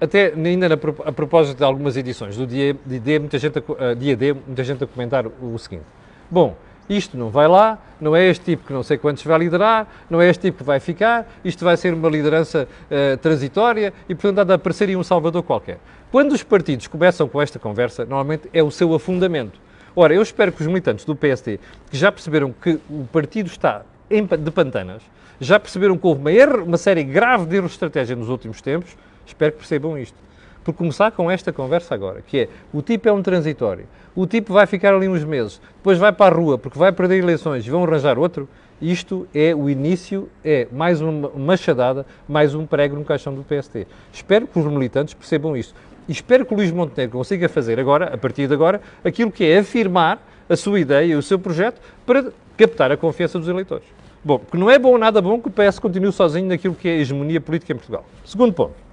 até 0.00 0.32
ainda 0.34 0.68
na, 0.68 0.74
a 0.74 1.12
propósito 1.12 1.58
de 1.58 1.64
algumas 1.64 1.96
edições 1.96 2.36
do 2.36 2.46
dia, 2.46 2.74
D, 2.84 3.18
muita 3.18 3.38
gente 3.38 3.58
a, 3.58 3.94
dia 3.94 4.16
D, 4.16 4.32
muita 4.32 4.64
gente 4.64 4.82
a 4.82 4.86
comentar 4.86 5.26
o 5.26 5.58
seguinte 5.58 5.84
Bom, 6.30 6.56
isto 6.88 7.16
não 7.16 7.28
vai 7.28 7.46
lá, 7.46 7.78
não 8.00 8.16
é 8.16 8.26
este 8.26 8.44
tipo 8.44 8.66
que 8.66 8.72
não 8.72 8.82
sei 8.82 8.98
quantos 8.98 9.22
vai 9.24 9.38
liderar, 9.38 9.86
não 10.08 10.20
é 10.20 10.28
este 10.28 10.42
tipo 10.42 10.58
que 10.58 10.64
vai 10.64 10.80
ficar, 10.80 11.28
isto 11.44 11.64
vai 11.64 11.76
ser 11.76 11.92
uma 11.92 12.08
liderança 12.08 12.66
uh, 12.66 13.16
transitória 13.18 13.92
e, 14.08 14.14
portanto, 14.14 14.38
há 14.40 14.44
de 14.44 14.52
aparecer 14.52 14.96
um 14.96 15.02
salvador 15.02 15.42
qualquer. 15.42 15.78
Quando 16.10 16.32
os 16.32 16.42
partidos 16.42 16.86
começam 16.86 17.28
com 17.28 17.40
esta 17.40 17.58
conversa, 17.58 18.04
normalmente 18.04 18.48
é 18.52 18.62
o 18.62 18.70
seu 18.70 18.92
afundamento. 18.94 19.60
Ora, 19.94 20.14
eu 20.14 20.22
espero 20.22 20.52
que 20.52 20.62
os 20.62 20.66
militantes 20.66 21.04
do 21.04 21.14
PSD, 21.14 21.58
que 21.90 21.96
já 21.96 22.10
perceberam 22.10 22.52
que 22.52 22.80
o 22.88 23.06
partido 23.12 23.46
está 23.46 23.82
de 24.08 24.50
pantanas, 24.50 25.02
já 25.40 25.58
perceberam 25.58 25.96
que 25.96 26.06
houve 26.06 26.20
uma, 26.20 26.32
erro, 26.32 26.64
uma 26.64 26.76
série 26.76 27.02
grave 27.02 27.46
de 27.46 27.56
erros 27.56 27.70
de 27.70 27.76
estratégia 27.76 28.14
nos 28.14 28.28
últimos 28.28 28.60
tempos, 28.60 28.96
espero 29.30 29.52
que 29.52 29.58
percebam 29.58 29.98
isto 29.98 30.16
por 30.64 30.74
começar 30.74 31.10
com 31.12 31.30
esta 31.30 31.52
conversa 31.52 31.94
agora, 31.94 32.22
que 32.22 32.40
é 32.40 32.48
o 32.72 32.82
tipo 32.82 33.08
é 33.08 33.12
um 33.12 33.22
transitório, 33.22 33.86
o 34.14 34.26
tipo 34.26 34.52
vai 34.52 34.66
ficar 34.66 34.94
ali 34.94 35.08
uns 35.08 35.24
meses, 35.24 35.60
depois 35.76 35.98
vai 35.98 36.12
para 36.12 36.34
a 36.34 36.38
rua 36.38 36.58
porque 36.58 36.78
vai 36.78 36.92
perder 36.92 37.18
eleições 37.18 37.66
e 37.66 37.70
vão 37.70 37.84
arranjar 37.84 38.18
outro, 38.18 38.48
isto 38.80 39.26
é 39.34 39.54
o 39.54 39.68
início, 39.68 40.28
é 40.44 40.66
mais 40.72 41.00
uma 41.00 41.30
machadada, 41.30 42.06
mais 42.28 42.54
um 42.54 42.64
prego 42.64 42.96
no 42.96 43.04
caixão 43.04 43.34
do 43.34 43.42
PST. 43.42 43.86
Espero 44.10 44.46
que 44.46 44.58
os 44.58 44.64
militantes 44.64 45.12
percebam 45.12 45.54
isto. 45.54 45.74
E 46.08 46.12
espero 46.12 46.46
que 46.46 46.54
o 46.54 46.56
Luís 46.56 46.72
Montenegro 46.72 47.18
consiga 47.18 47.46
fazer 47.46 47.78
agora, 47.78 48.06
a 48.06 48.16
partir 48.16 48.48
de 48.48 48.54
agora, 48.54 48.80
aquilo 49.04 49.30
que 49.30 49.44
é 49.44 49.58
afirmar 49.58 50.18
a 50.48 50.56
sua 50.56 50.80
ideia 50.80 51.12
e 51.12 51.14
o 51.14 51.22
seu 51.22 51.38
projeto 51.38 51.78
para 52.06 52.32
captar 52.56 52.90
a 52.90 52.96
confiança 52.96 53.38
dos 53.38 53.48
eleitores. 53.48 53.84
Bom, 54.24 54.38
porque 54.38 54.56
não 54.56 54.70
é 54.70 54.78
bom 54.78 54.96
nada 54.96 55.20
bom 55.20 55.38
que 55.38 55.48
o 55.48 55.50
PS 55.50 55.78
continue 55.78 56.10
sozinho 56.10 56.48
naquilo 56.48 56.74
que 56.74 56.88
é 56.88 56.92
a 56.92 56.96
hegemonia 56.96 57.40
política 57.40 57.74
em 57.74 57.76
Portugal. 57.76 58.04
Segundo 58.24 58.54
ponto 58.54 58.89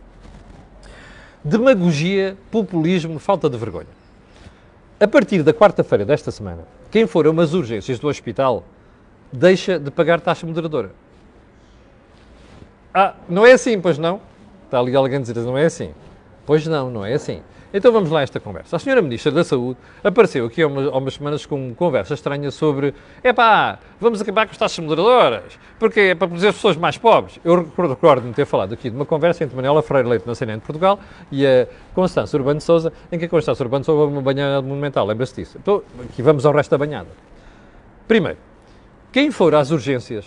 demagogia, 1.48 2.38
populismo, 2.52 3.18
falta 3.20 3.50
de 3.50 3.58
vergonha. 3.58 3.88
A 5.00 5.08
partir 5.08 5.44
da 5.44 5.54
quarta-feira 5.54 6.04
desta 6.04 6.30
semana, 6.30 6.64
quem 6.92 7.08
for 7.08 7.26
a 7.26 7.30
umas 7.30 7.54
urgências 7.54 8.00
do 8.00 8.08
hospital 8.08 8.64
deixa 9.32 9.80
de 9.80 9.90
pagar 9.90 10.20
taxa 10.20 10.46
moderadora. 10.46 10.92
Ah, 12.94 13.14
não 13.30 13.46
é 13.46 13.54
assim, 13.54 13.80
pois 13.80 13.98
não? 13.98 14.20
Está 14.66 14.80
ali 14.80 14.96
alguém 14.96 15.18
a 15.18 15.22
dizer, 15.22 15.38
não 15.38 15.58
é 15.58 15.66
assim. 15.66 15.94
Pois 16.46 16.66
não, 16.68 16.90
não 16.90 17.06
é 17.06 17.14
assim. 17.14 17.42
Então 17.74 17.92
vamos 17.92 18.10
lá 18.10 18.20
a 18.20 18.24
esta 18.24 18.40
conversa. 18.40 18.76
A 18.76 18.80
senhora 18.80 19.02
Ministra 19.02 19.32
da 19.32 19.44
Saúde 19.44 19.78
apareceu 20.04 20.46
aqui 20.46 20.62
há 20.62 20.68
umas, 20.68 20.88
há 20.88 20.98
umas 20.98 21.14
semanas 21.14 21.46
com 21.46 21.68
uma 21.68 21.76
conversa 21.76 22.14
estranha 22.14 22.50
sobre 22.52 22.94
epá, 23.24 23.80
vamos 24.00 24.22
acabar 24.22 24.46
com 24.46 24.52
as 24.52 24.58
taxas 24.58 24.80
moderadoras, 24.80 25.60
porque 25.78 26.00
é 26.00 26.16
para 26.16 26.28
proteger 26.28 26.50
as 26.50 26.56
pessoas 26.56 26.78
mais 26.78 26.98
pobres. 26.98 27.40
Eu 27.44 27.70
recordo-me 27.78 28.34
ter 28.34 28.46
falado 28.46 28.74
aqui 28.74 28.90
de 28.90 28.96
uma 28.96 29.06
conversa 29.06 29.44
entre 29.44 29.56
Manuela 29.56 29.82
Freire 29.82 30.08
Leite 30.08 30.26
na 30.26 30.34
CNN 30.34 30.60
de 30.60 30.66
Portugal 30.66 31.00
e 31.32 31.46
a 31.46 31.68
Constância 31.94 32.38
Urbano 32.38 32.60
de 32.60 32.64
Souza, 32.64 32.94
em 33.12 33.20
que 33.20 33.26
a 33.26 33.30
Constância 33.30 33.64
Urbano 33.64 33.82
de 33.82 33.86
Souza 33.86 34.12
uma 34.12 34.22
banhada 34.22 34.62
monumental, 34.62 35.06
lembra-se 35.06 35.36
disso? 35.36 35.58
Então, 35.62 35.82
aqui 36.04 36.22
vamos 36.22 36.46
ao 36.46 36.54
resto 36.54 36.72
da 36.72 36.78
banhada. 36.78 37.10
Primeiro, 38.08 38.38
quem 39.12 39.32
for 39.32 39.54
às 39.54 39.72
urgências, 39.72 40.26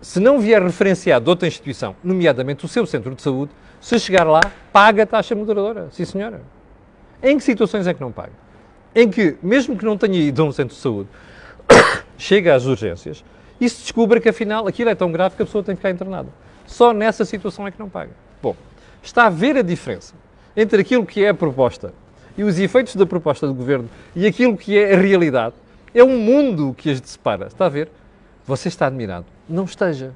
se 0.00 0.20
não 0.20 0.38
vier 0.38 0.62
referenciado 0.62 1.24
de 1.24 1.30
outra 1.30 1.48
instituição, 1.48 1.94
nomeadamente 2.02 2.64
o 2.64 2.68
seu 2.68 2.86
centro 2.86 3.14
de 3.14 3.20
saúde, 3.20 3.50
se 3.80 3.98
chegar 3.98 4.24
lá, 4.24 4.40
paga 4.72 5.02
a 5.02 5.06
taxa 5.06 5.34
moderadora. 5.34 5.88
Sim, 5.90 6.04
senhora. 6.04 6.40
Em 7.22 7.36
que 7.36 7.44
situações 7.44 7.86
é 7.86 7.94
que 7.94 8.00
não 8.00 8.12
paga? 8.12 8.32
Em 8.94 9.08
que, 9.08 9.36
mesmo 9.42 9.76
que 9.76 9.84
não 9.84 9.96
tenha 9.96 10.18
ido 10.18 10.42
a 10.42 10.44
um 10.44 10.52
centro 10.52 10.74
de 10.74 10.80
saúde, 10.80 11.08
chega 12.16 12.54
às 12.54 12.64
urgências 12.64 13.24
e 13.60 13.68
se 13.68 13.82
descobre 13.82 14.20
que, 14.20 14.28
afinal, 14.28 14.66
aquilo 14.66 14.90
é 14.90 14.94
tão 14.94 15.10
grave 15.10 15.36
que 15.36 15.42
a 15.42 15.46
pessoa 15.46 15.62
tem 15.62 15.74
que 15.74 15.80
ficar 15.80 15.90
internada. 15.90 16.28
Só 16.66 16.92
nessa 16.92 17.24
situação 17.24 17.66
é 17.66 17.70
que 17.70 17.78
não 17.78 17.88
paga. 17.88 18.12
Bom, 18.42 18.54
está 19.02 19.26
a 19.26 19.30
ver 19.30 19.56
a 19.56 19.62
diferença 19.62 20.14
entre 20.56 20.80
aquilo 20.80 21.04
que 21.04 21.24
é 21.24 21.30
a 21.30 21.34
proposta 21.34 21.92
e 22.36 22.44
os 22.44 22.58
efeitos 22.58 22.94
da 22.94 23.06
proposta 23.06 23.46
do 23.46 23.54
governo 23.54 23.88
e 24.14 24.26
aquilo 24.26 24.56
que 24.56 24.78
é 24.78 24.94
a 24.94 24.98
realidade. 24.98 25.54
É 25.94 26.04
um 26.04 26.18
mundo 26.18 26.74
que 26.76 26.90
as 26.90 27.00
separa. 27.04 27.46
Está 27.46 27.66
a 27.66 27.68
ver? 27.68 27.88
Você 28.46 28.68
está 28.68 28.86
admirado. 28.86 29.26
Não 29.48 29.64
esteja. 29.64 30.12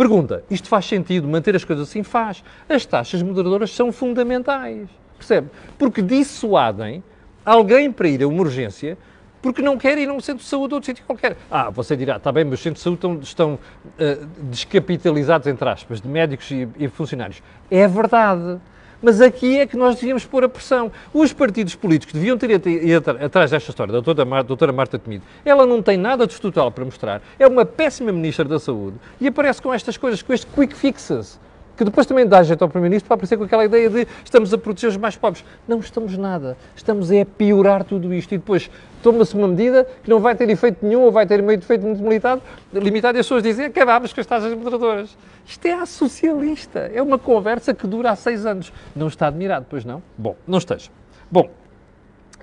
Pergunta: 0.00 0.42
isto 0.50 0.66
faz 0.66 0.86
sentido 0.86 1.28
manter 1.28 1.54
as 1.54 1.62
coisas 1.62 1.86
assim? 1.86 2.02
Faz. 2.02 2.42
As 2.66 2.86
taxas 2.86 3.22
moderadoras 3.22 3.70
são 3.70 3.92
fundamentais. 3.92 4.88
Percebe? 5.18 5.50
Porque 5.78 6.00
dissuadem 6.00 7.04
alguém 7.44 7.92
para 7.92 8.08
ir 8.08 8.22
a 8.22 8.26
uma 8.26 8.40
urgência 8.40 8.96
porque 9.42 9.60
não 9.60 9.76
quer 9.76 9.98
ir 9.98 10.08
a 10.08 10.12
um 10.14 10.20
centro 10.20 10.42
de 10.42 10.48
saúde 10.48 10.72
ou 10.72 10.76
outro 10.78 10.86
sítio 10.86 11.04
qualquer. 11.04 11.36
Ah, 11.50 11.68
você 11.68 11.94
dirá, 11.98 12.16
está 12.16 12.32
bem, 12.32 12.46
mas 12.46 12.54
os 12.54 12.60
centros 12.60 12.80
de 12.80 12.84
saúde 12.84 13.24
estão, 13.24 13.58
estão 13.58 13.58
uh, 13.98 14.26
descapitalizados, 14.44 15.46
entre 15.46 15.68
aspas, 15.68 16.00
de 16.00 16.08
médicos 16.08 16.50
e, 16.50 16.66
e 16.78 16.88
funcionários. 16.88 17.42
É 17.70 17.86
verdade. 17.86 18.58
Mas 19.02 19.20
aqui 19.20 19.58
é 19.58 19.66
que 19.66 19.76
nós 19.76 19.96
devíamos 19.96 20.24
pôr 20.24 20.44
a 20.44 20.48
pressão. 20.48 20.92
Os 21.12 21.32
partidos 21.32 21.74
políticos 21.74 22.14
deviam 22.14 22.36
ter 22.36 22.50
ido 22.50 23.10
atrás 23.10 23.50
desta 23.50 23.70
história 23.70 23.92
da 23.92 24.00
doutora, 24.00 24.28
Mar, 24.28 24.44
doutora 24.44 24.72
Marta 24.72 24.98
Temido. 24.98 25.24
Ela 25.44 25.64
não 25.64 25.82
tem 25.82 25.96
nada 25.96 26.26
de 26.26 26.32
estrutural 26.34 26.70
para 26.70 26.84
mostrar. 26.84 27.22
É 27.38 27.46
uma 27.46 27.64
péssima 27.64 28.12
ministra 28.12 28.44
da 28.44 28.58
Saúde 28.58 28.96
e 29.20 29.26
aparece 29.26 29.62
com 29.62 29.72
estas 29.72 29.96
coisas, 29.96 30.20
com 30.22 30.32
este 30.32 30.46
quick 30.46 30.74
fixes 30.74 31.38
que 31.80 31.84
depois 31.86 32.06
também 32.06 32.26
dá 32.26 32.42
jeito 32.42 32.60
ao 32.60 32.68
Primeiro-Ministro 32.68 33.08
para 33.08 33.14
aparecer 33.14 33.38
com 33.38 33.44
aquela 33.44 33.64
ideia 33.64 33.88
de 33.88 34.06
estamos 34.22 34.52
a 34.52 34.58
proteger 34.58 34.90
os 34.90 34.98
mais 34.98 35.16
pobres. 35.16 35.42
Não 35.66 35.78
estamos 35.78 36.14
nada. 36.18 36.54
Estamos 36.76 37.10
a 37.10 37.24
piorar 37.24 37.84
tudo 37.84 38.12
isto 38.12 38.34
e 38.34 38.36
depois 38.36 38.70
toma-se 39.02 39.34
uma 39.34 39.48
medida 39.48 39.88
que 40.04 40.10
não 40.10 40.20
vai 40.20 40.34
ter 40.34 40.50
efeito 40.50 40.84
nenhum 40.84 41.00
ou 41.00 41.10
vai 41.10 41.26
ter 41.26 41.42
um 41.42 41.50
efeito 41.50 41.86
muito 41.86 42.02
limitado, 42.02 42.42
limitado 42.70 43.16
e 43.16 43.20
as 43.20 43.24
pessoas 43.24 43.42
dizem 43.42 43.64
acabámos 43.64 44.12
com 44.12 44.20
as 44.20 44.26
taxas 44.26 44.52
moderadoras. 44.52 45.16
Isto 45.46 45.64
é 45.64 45.72
a 45.72 45.86
socialista. 45.86 46.80
É 46.92 47.00
uma 47.00 47.18
conversa 47.18 47.72
que 47.72 47.86
dura 47.86 48.10
há 48.10 48.14
seis 48.14 48.44
anos. 48.44 48.70
Não 48.94 49.08
está 49.08 49.28
admirado, 49.28 49.64
pois 49.70 49.82
não? 49.82 50.02
Bom, 50.18 50.36
não 50.46 50.58
esteja. 50.58 50.90
Bom, 51.30 51.48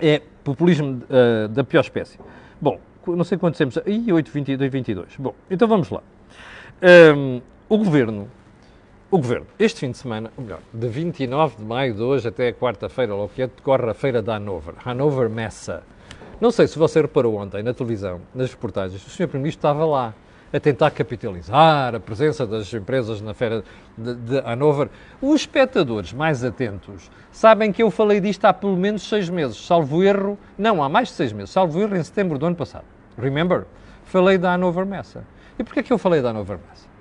é 0.01 0.19
populismo 0.43 1.03
uh, 1.11 1.47
da 1.47 1.63
pior 1.63 1.81
espécie. 1.81 2.17
Bom, 2.59 2.79
não 3.05 3.23
sei 3.23 3.37
quantos 3.37 3.59
temos. 3.59 3.77
Ih, 3.85 4.11
8, 4.11 4.31
22, 4.31 4.71
22. 4.71 5.07
Bom, 5.19 5.35
então 5.47 5.67
vamos 5.67 5.91
lá. 5.91 6.01
Um, 7.15 7.39
o 7.69 7.77
governo 7.77 8.27
o 9.09 9.17
Governo, 9.17 9.47
este 9.57 9.79
fim 9.79 9.91
de 9.91 9.97
semana, 9.97 10.29
ou 10.35 10.43
melhor, 10.43 10.59
de 10.73 10.85
29 10.85 11.55
de 11.55 11.63
maio 11.63 11.93
de 11.93 12.01
hoje 12.01 12.27
até 12.27 12.51
quarta-feira, 12.51 13.15
logo 13.15 13.29
que 13.29 13.41
é, 13.41 13.47
decorre 13.47 13.89
a 13.89 13.93
feira 13.93 14.21
de 14.21 14.29
Hanover, 14.29 14.73
Hanover 14.83 15.29
Messa. 15.29 15.81
Não 16.41 16.51
sei 16.51 16.67
se 16.67 16.77
você 16.77 17.01
reparou 17.01 17.37
ontem 17.37 17.63
na 17.63 17.73
televisão, 17.73 18.19
nas 18.35 18.51
reportagens, 18.51 19.01
o 19.07 19.09
Sr. 19.09 19.29
Primeiro-Ministro 19.29 19.59
estava 19.59 19.85
lá 19.85 20.13
a 20.51 20.59
tentar 20.59 20.91
capitalizar 20.91 21.95
a 21.95 21.99
presença 22.01 22.45
das 22.45 22.73
empresas 22.73 23.21
na 23.21 23.33
feira 23.33 23.63
de, 23.97 24.13
de 24.13 24.39
Hanover. 24.39 24.89
Os 25.21 25.41
espectadores 25.41 26.11
mais 26.11 26.43
atentos 26.43 27.09
sabem 27.31 27.71
que 27.71 27.81
eu 27.81 27.89
falei 27.89 28.19
disto 28.19 28.43
há 28.43 28.53
pelo 28.53 28.75
menos 28.75 29.07
seis 29.07 29.29
meses, 29.29 29.55
salvo 29.55 30.03
erro, 30.03 30.37
não, 30.57 30.83
há 30.83 30.89
mais 30.89 31.07
de 31.07 31.13
seis 31.13 31.31
meses, 31.31 31.51
salvo 31.51 31.79
erro 31.79 31.95
em 31.95 32.03
setembro 32.03 32.37
do 32.37 32.45
ano 32.45 32.57
passado. 32.57 32.85
Remember? 33.17 33.65
Falei 34.03 34.37
da 34.37 34.53
Hanover 34.53 34.85
Messa. 34.85 35.23
E 35.57 35.63
porquê 35.63 35.79
é 35.79 35.83
que 35.83 35.93
eu 35.93 35.97
falei 35.97 36.21
da 36.21 36.31
Hanover 36.31 36.59
Messa? 36.67 36.96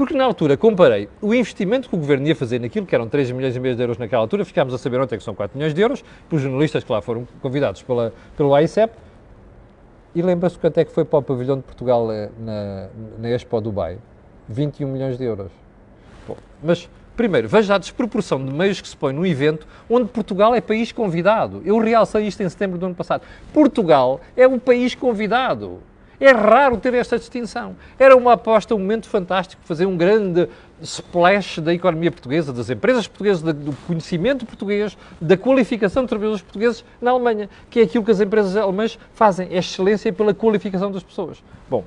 Porque 0.00 0.14
na 0.14 0.24
altura 0.24 0.56
comparei 0.56 1.10
o 1.20 1.34
investimento 1.34 1.86
que 1.86 1.94
o 1.94 1.98
governo 1.98 2.26
ia 2.26 2.34
fazer 2.34 2.58
naquilo, 2.58 2.86
que 2.86 2.94
eram 2.94 3.06
3 3.06 3.32
milhões 3.32 3.54
e 3.54 3.60
meio 3.60 3.76
de 3.76 3.82
euros 3.82 3.98
naquela 3.98 4.22
altura, 4.22 4.46
ficámos 4.46 4.72
a 4.72 4.78
saber 4.78 4.98
ontem 4.98 5.18
que 5.18 5.22
são 5.22 5.34
4 5.34 5.54
milhões 5.58 5.74
de 5.74 5.80
euros, 5.82 6.02
pelos 6.26 6.42
jornalistas 6.42 6.82
que 6.82 6.90
lá 6.90 7.02
foram 7.02 7.28
convidados 7.42 7.82
pela, 7.82 8.10
pelo 8.34 8.54
AICEP. 8.54 8.94
E 10.14 10.22
lembra-se 10.22 10.58
quanto 10.58 10.78
é 10.78 10.86
que 10.86 10.90
foi 10.90 11.04
para 11.04 11.18
o 11.18 11.22
pavilhão 11.22 11.58
de 11.58 11.64
Portugal 11.64 12.10
eh, 12.10 12.30
na, 12.38 12.88
na 13.18 13.28
Expo 13.28 13.60
Dubai? 13.60 13.98
21 14.48 14.88
milhões 14.88 15.18
de 15.18 15.24
euros. 15.24 15.52
Bom, 16.26 16.38
mas, 16.62 16.88
primeiro, 17.14 17.46
veja 17.46 17.74
a 17.74 17.78
desproporção 17.78 18.42
de 18.42 18.50
meios 18.50 18.80
que 18.80 18.88
se 18.88 18.96
põe 18.96 19.12
num 19.12 19.26
evento 19.26 19.68
onde 19.86 20.08
Portugal 20.08 20.54
é 20.54 20.62
país 20.62 20.92
convidado. 20.92 21.60
Eu 21.62 21.78
realcei 21.78 22.26
isto 22.26 22.42
em 22.42 22.48
setembro 22.48 22.78
do 22.78 22.86
ano 22.86 22.94
passado. 22.94 23.22
Portugal 23.52 24.18
é 24.34 24.46
o 24.46 24.58
país 24.58 24.94
convidado. 24.94 25.82
É 26.20 26.32
raro 26.32 26.76
ter 26.76 26.92
esta 26.92 27.18
distinção. 27.18 27.74
Era 27.98 28.14
uma 28.14 28.34
aposta, 28.34 28.74
um 28.74 28.78
momento 28.78 29.08
fantástico, 29.08 29.62
fazer 29.64 29.86
um 29.86 29.96
grande 29.96 30.46
splash 30.82 31.60
da 31.60 31.72
economia 31.72 32.10
portuguesa, 32.10 32.52
das 32.52 32.68
empresas 32.68 33.08
portuguesas, 33.08 33.42
do 33.54 33.72
conhecimento 33.86 34.44
português, 34.44 34.98
da 35.18 35.36
qualificação 35.38 36.02
de 36.02 36.10
trabalhadores 36.10 36.42
portugueses 36.42 36.84
na 37.00 37.10
Alemanha, 37.10 37.48
que 37.70 37.80
é 37.80 37.84
aquilo 37.84 38.04
que 38.04 38.10
as 38.10 38.20
empresas 38.20 38.54
alemãs 38.54 38.98
fazem, 39.14 39.48
é 39.50 39.58
excelência 39.58 40.12
pela 40.12 40.34
qualificação 40.34 40.92
das 40.92 41.02
pessoas. 41.02 41.42
Bom, 41.70 41.84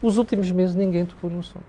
os 0.00 0.16
últimos 0.16 0.50
meses 0.50 0.74
ninguém 0.74 1.04
tocou 1.04 1.28
no 1.28 1.40
assunto. 1.40 1.64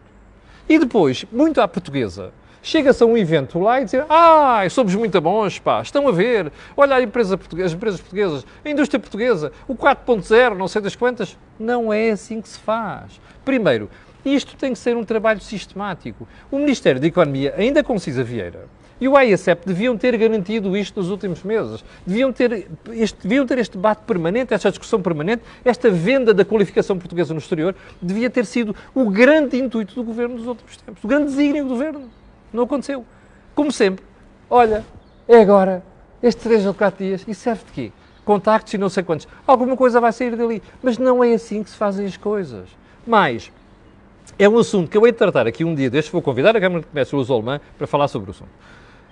E 0.70 0.80
depois, 0.80 1.26
muito 1.32 1.60
à 1.60 1.68
portuguesa, 1.68 2.32
Chega-se 2.66 3.04
a 3.04 3.06
um 3.06 3.16
evento 3.16 3.60
lá 3.60 3.80
e 3.80 3.86
dizer, 3.86 4.08
ah, 4.10 4.68
somos 4.72 4.96
muito 4.96 5.22
bons, 5.22 5.60
pá, 5.60 5.84
estão 5.84 6.08
a 6.08 6.12
ver, 6.12 6.52
olha 6.76 6.96
a 6.96 7.02
empresa 7.04 7.38
portuguesa, 7.38 7.68
as 7.68 7.74
empresas 7.74 8.02
portuguesas, 8.02 8.46
a 8.66 8.68
indústria 8.72 9.00
portuguesa, 9.00 9.52
o 9.68 9.76
4.0, 9.76 10.56
não 10.58 10.68
sei 10.68 10.82
das 10.82 10.96
quantas. 10.96 11.38
Não 11.60 11.94
é 11.94 12.10
assim 12.10 12.42
que 12.42 12.50
se 12.50 12.58
faz. 12.58 13.22
Primeiro, 13.46 13.88
isto 14.26 14.58
tem 14.58 14.74
que 14.74 14.80
ser 14.80 14.98
um 14.98 15.06
trabalho 15.06 15.40
sistemático. 15.42 16.28
O 16.50 16.58
Ministério 16.58 17.00
da 17.00 17.06
Economia, 17.06 17.54
ainda 17.56 17.84
com 17.84 18.00
Cisa 18.00 18.24
Vieira, 18.24 18.66
e 19.00 19.08
o 19.08 19.16
AICEP 19.16 19.68
deviam 19.68 19.96
ter 19.96 20.18
garantido 20.18 20.76
isto 20.76 21.00
nos 21.00 21.12
últimos 21.12 21.44
meses. 21.44 21.86
Deviam 22.04 22.34
ter, 22.34 22.68
este, 22.94 23.22
deviam 23.22 23.46
ter 23.46 23.60
este 23.60 23.78
debate 23.78 24.02
permanente, 24.08 24.56
esta 24.56 24.72
discussão 24.72 25.04
permanente, 25.04 25.44
esta 25.64 25.92
venda 25.92 26.34
da 26.34 26.44
qualificação 26.44 26.98
portuguesa 26.98 27.32
no 27.32 27.40
exterior, 27.40 27.76
devia 28.02 28.28
ter 28.32 28.44
sido 28.44 28.76
o 28.96 29.08
grande 29.12 29.56
intuito 29.56 29.94
do 29.94 30.04
governo 30.04 30.38
dos 30.38 30.48
últimos 30.48 30.78
tempos, 30.78 31.04
o 31.04 31.08
grande 31.08 31.26
desígnio 31.26 31.66
do 31.66 31.70
governo. 31.70 32.10
Não 32.52 32.64
aconteceu. 32.64 33.06
Como 33.54 33.72
sempre, 33.72 34.04
olha, 34.50 34.84
é 35.28 35.40
agora, 35.40 35.84
estes 36.22 36.44
três 36.44 36.66
ou 36.66 36.74
quatro 36.74 37.04
dias, 37.04 37.24
e 37.28 37.34
serve 37.34 37.64
de 37.66 37.72
quê? 37.72 37.92
Contactos 38.24 38.74
e 38.74 38.78
não 38.78 38.90
sei 38.90 39.04
quantos. 39.04 39.28
Alguma 39.46 39.78
coisa 39.78 40.02
vai 40.02 40.12
sair 40.12 40.36
dali. 40.36 40.62
Mas 40.82 40.98
não 40.98 41.24
é 41.24 41.34
assim 41.34 41.64
que 41.64 41.70
se 41.70 41.76
fazem 41.76 42.06
as 42.06 42.18
coisas. 42.18 42.68
Mais, 43.06 43.52
é 44.38 44.50
um 44.50 44.58
assunto 44.58 44.90
que 44.90 44.98
eu 44.98 45.06
hei 45.06 45.12
de 45.12 45.18
tratar 45.18 45.46
aqui 45.48 45.64
um 45.64 45.76
dia 45.76 45.90
deste, 45.90 46.12
vou 46.12 46.22
convidar 46.22 46.56
a 46.56 46.60
Câmara 46.60 46.82
de 46.82 46.88
Comércio 46.88 47.18
Luz 47.18 47.30
Alemã 47.30 47.62
para 47.78 47.86
falar 47.86 48.08
sobre 48.08 48.30
o 48.30 48.32
assunto. 48.32 48.50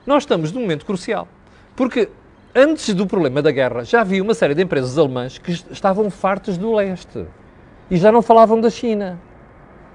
Nós 0.06 0.24
estamos 0.24 0.52
num 0.52 0.62
momento 0.62 0.86
crucial, 0.86 1.28
porque 1.76 2.10
antes 2.54 2.94
do 2.94 3.08
problema 3.08 3.42
da 3.42 3.52
guerra 3.52 3.84
já 3.84 4.02
havia 4.02 4.22
uma 4.22 4.34
série 4.34 4.54
de 4.54 4.64
empresas 4.64 4.98
alemãs 4.98 5.38
que 5.38 5.52
estavam 5.52 6.10
fartas 6.10 6.58
do 6.58 6.74
leste 6.74 7.26
e 7.90 7.98
já 7.98 8.12
não 8.12 8.22
falavam 8.22 8.60
da 8.60 8.70
China. 8.70 9.20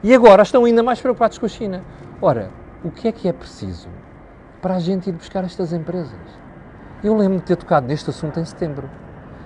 E 0.03 0.15
agora 0.15 0.43
estão 0.43 0.65
ainda 0.65 0.83
mais 0.83 1.01
preocupados 1.01 1.37
com 1.39 1.47
a 1.47 1.49
China. 1.49 1.85
Ora, 2.23 2.51
o 2.85 2.91
que 2.91 3.09
é 3.09 3.13
que 3.13 3.29
é 3.29 3.33
preciso 3.33 3.89
para 4.63 4.77
a 4.77 4.79
gente 4.79 5.09
ir 5.09 5.13
buscar 5.13 5.43
estas 5.43 5.73
empresas? 5.73 6.13
Eu 7.03 7.17
lembro 7.17 7.39
de 7.39 7.45
ter 7.45 7.57
tocado 7.57 7.89
neste 7.89 8.09
assunto 8.11 8.39
em 8.39 8.45
setembro. 8.45 8.89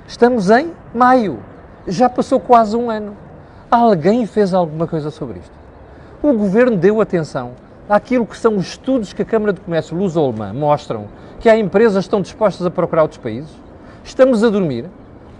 Estamos 0.06 0.50
em 0.50 0.72
maio. 0.94 1.38
Já 1.86 2.10
passou 2.10 2.38
quase 2.38 2.76
um 2.76 2.90
ano. 2.90 3.16
Alguém 3.70 4.26
fez 4.26 4.52
alguma 4.52 4.86
coisa 4.86 5.10
sobre 5.10 5.38
isto? 5.38 5.52
O 6.22 6.34
governo 6.34 6.76
deu 6.76 7.00
atenção 7.00 7.52
àquilo 7.88 8.26
que 8.26 8.36
são 8.36 8.56
os 8.56 8.68
estudos 8.68 9.14
que 9.14 9.22
a 9.22 9.24
Câmara 9.24 9.54
de 9.54 9.60
Comércio 9.60 9.96
Luso-Alemã 9.96 10.52
mostram 10.52 11.06
que 11.40 11.48
há 11.48 11.56
empresas 11.56 12.04
que 12.04 12.08
estão 12.08 12.20
dispostas 12.20 12.66
a 12.66 12.70
procurar 12.70 13.02
outros 13.02 13.18
países? 13.18 13.50
Estamos 14.04 14.44
a 14.44 14.50
dormir? 14.50 14.90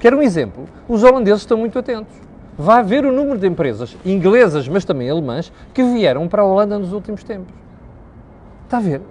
Quero 0.01 0.17
um 0.17 0.23
exemplo. 0.23 0.65
Os 0.89 1.05
holandeses 1.05 1.43
estão 1.43 1.59
muito 1.59 1.79
atentos. 1.79 2.15
Vai 2.57 2.83
ver 2.83 3.05
o 3.05 3.13
número 3.13 3.39
de 3.39 3.47
empresas 3.47 3.97
inglesas, 4.05 4.67
mas 4.67 4.85
também 4.85 5.11
alemãs, 5.11 5.53
que 5.75 5.83
vieram 5.83 6.27
para 6.27 6.43
a 6.43 6.45
Holanda 6.45 6.79
nos 6.79 6.93
últimos 6.93 7.23
tempos. 7.23 7.63
Está 8.73 8.79
a 8.79 8.81
ver? 8.89 9.03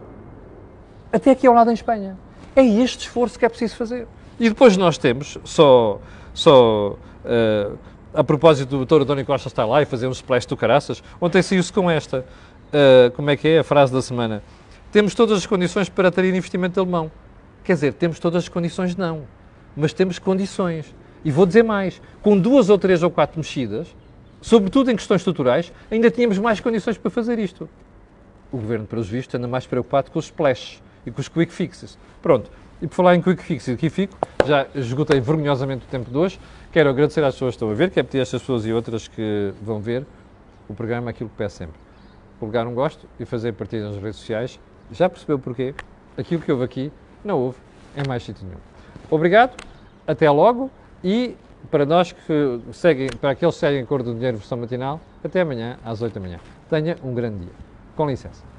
Até 1.14 1.30
aqui 1.30 1.46
ao 1.46 1.54
lado 1.54 1.70
em 1.70 1.76
Espanha. 1.76 2.18
É 2.56 2.66
este 2.66 3.02
esforço 3.02 3.38
que 3.38 3.46
é 3.46 3.50
preciso 3.50 3.76
fazer. 3.76 4.08
E 4.40 4.50
depois 4.50 4.76
nós 4.76 4.98
temos, 4.98 5.38
só, 5.44 6.02
só 6.34 6.98
uh, 7.24 7.78
a 8.12 8.24
propósito 8.24 8.84
do 8.84 8.84
Dr. 8.84 9.04
António 9.04 9.24
Costa 9.24 9.50
estar 9.50 9.66
lá 9.66 9.80
e 9.80 9.86
fazer 9.86 10.08
um 10.08 10.12
splash 10.14 10.48
do 10.48 10.58
caraças, 10.58 11.04
ontem 11.22 11.44
saiu-se 11.44 11.72
com 11.72 11.92
esta, 11.92 12.26
uh, 12.74 13.12
como 13.12 13.30
é 13.30 13.38
que 13.38 13.48
é 13.48 13.60
a 13.60 13.64
frase 13.64 13.94
da 13.94 14.02
semana? 14.02 14.42
Temos 14.92 15.14
todas 15.14 15.38
as 15.38 15.46
condições 15.46 15.90
para 15.90 16.10
ter 16.10 16.26
investimento 16.26 16.80
alemão. 16.80 17.12
Quer 17.64 17.74
dizer, 17.74 17.94
temos 17.94 18.18
todas 18.18 18.46
as 18.46 18.50
condições? 18.50 18.96
Não. 18.96 19.26
Mas 19.78 19.94
temos 19.94 20.18
condições. 20.18 20.92
E 21.24 21.30
vou 21.30 21.46
dizer 21.46 21.64
mais: 21.64 22.02
com 22.24 22.36
duas 22.36 22.68
ou 22.72 22.80
três 22.80 23.04
ou 23.04 23.12
quatro 23.12 23.38
mexidas, 23.38 23.96
sobretudo 24.42 24.90
em 24.90 24.96
questões 24.96 25.22
estruturais, 25.22 25.72
ainda 25.92 26.10
tínhamos 26.10 26.40
mais 26.40 26.60
condições 26.60 26.98
para 26.98 27.12
fazer 27.12 27.38
isto. 27.38 27.70
O 28.52 28.58
governo, 28.58 28.86
pelos 28.86 29.08
vistos, 29.08 29.36
anda 29.36 29.48
mais 29.48 29.66
preocupado 29.66 30.12
com 30.12 30.20
os 30.20 30.26
splashes 30.26 30.82
e 31.06 31.12
com 31.12 31.22
os 31.22 31.30
quick 31.30 31.54
fixes. 31.54 31.98
Pronto. 32.22 32.50
E 32.82 32.88
por 32.88 32.96
falar 32.96 33.16
em 33.16 33.22
quick 33.22 33.42
fixes, 33.44 33.76
aqui 33.76 33.90
fico, 33.90 34.18
já 34.46 34.66
esgotei 34.74 35.20
vergonhosamente 35.20 35.86
o 35.86 35.88
tempo 35.88 36.10
de 36.10 36.18
hoje. 36.18 36.40
Quero 36.72 36.90
agradecer 36.90 37.24
às 37.24 37.36
pessoas 37.36 37.52
que 37.52 37.58
estão 37.58 37.70
a 37.70 37.74
ver, 37.74 37.92
quero 37.92 38.08
pedir 38.08 38.20
a 38.20 38.22
estas 38.24 38.42
pessoas 38.42 38.66
e 38.66 38.74
outras 38.74 39.08
que 39.08 39.54
vão 39.62 39.80
ver 39.80 40.06
o 40.68 40.74
programa 40.74 41.12
aquilo 41.12 41.30
que 41.30 41.36
peço 41.36 41.58
sempre. 41.58 41.76
Colocar 42.40 42.66
um 42.66 42.74
gosto 42.74 43.08
e 43.20 43.26
fazer 43.26 43.54
partida 43.54 43.88
nas 43.88 44.02
redes 44.02 44.18
sociais. 44.18 44.60
Já 44.92 45.08
percebeu 45.08 45.38
porquê? 45.38 45.76
Aquilo 46.18 46.42
que 46.42 46.52
houve 46.52 46.64
aqui 46.64 46.92
não 47.24 47.40
houve 47.40 47.58
em 47.96 48.08
mais 48.08 48.24
sítio 48.24 48.44
nenhum. 48.46 48.60
Obrigado, 49.10 49.56
até 50.08 50.30
logo 50.30 50.72
e 51.04 51.36
para 51.70 51.86
nós 51.86 52.12
que 52.12 52.62
seguem, 52.74 53.10
para 53.10 53.32
aqueles 53.32 53.54
que 53.54 53.60
seguem 53.60 53.84
a 53.84 53.86
cor 53.86 54.02
do 54.02 54.14
dinheiro 54.16 54.38
versão 54.38 54.58
matinal, 54.58 55.00
até 55.24 55.42
amanhã 55.42 55.78
às 55.86 56.02
8 56.02 56.14
da 56.14 56.20
manhã. 56.20 56.40
Tenha 56.68 56.98
um 57.04 57.14
grande 57.14 57.46
dia. 57.46 57.71
Com 57.96 58.08
licença. 58.08 58.51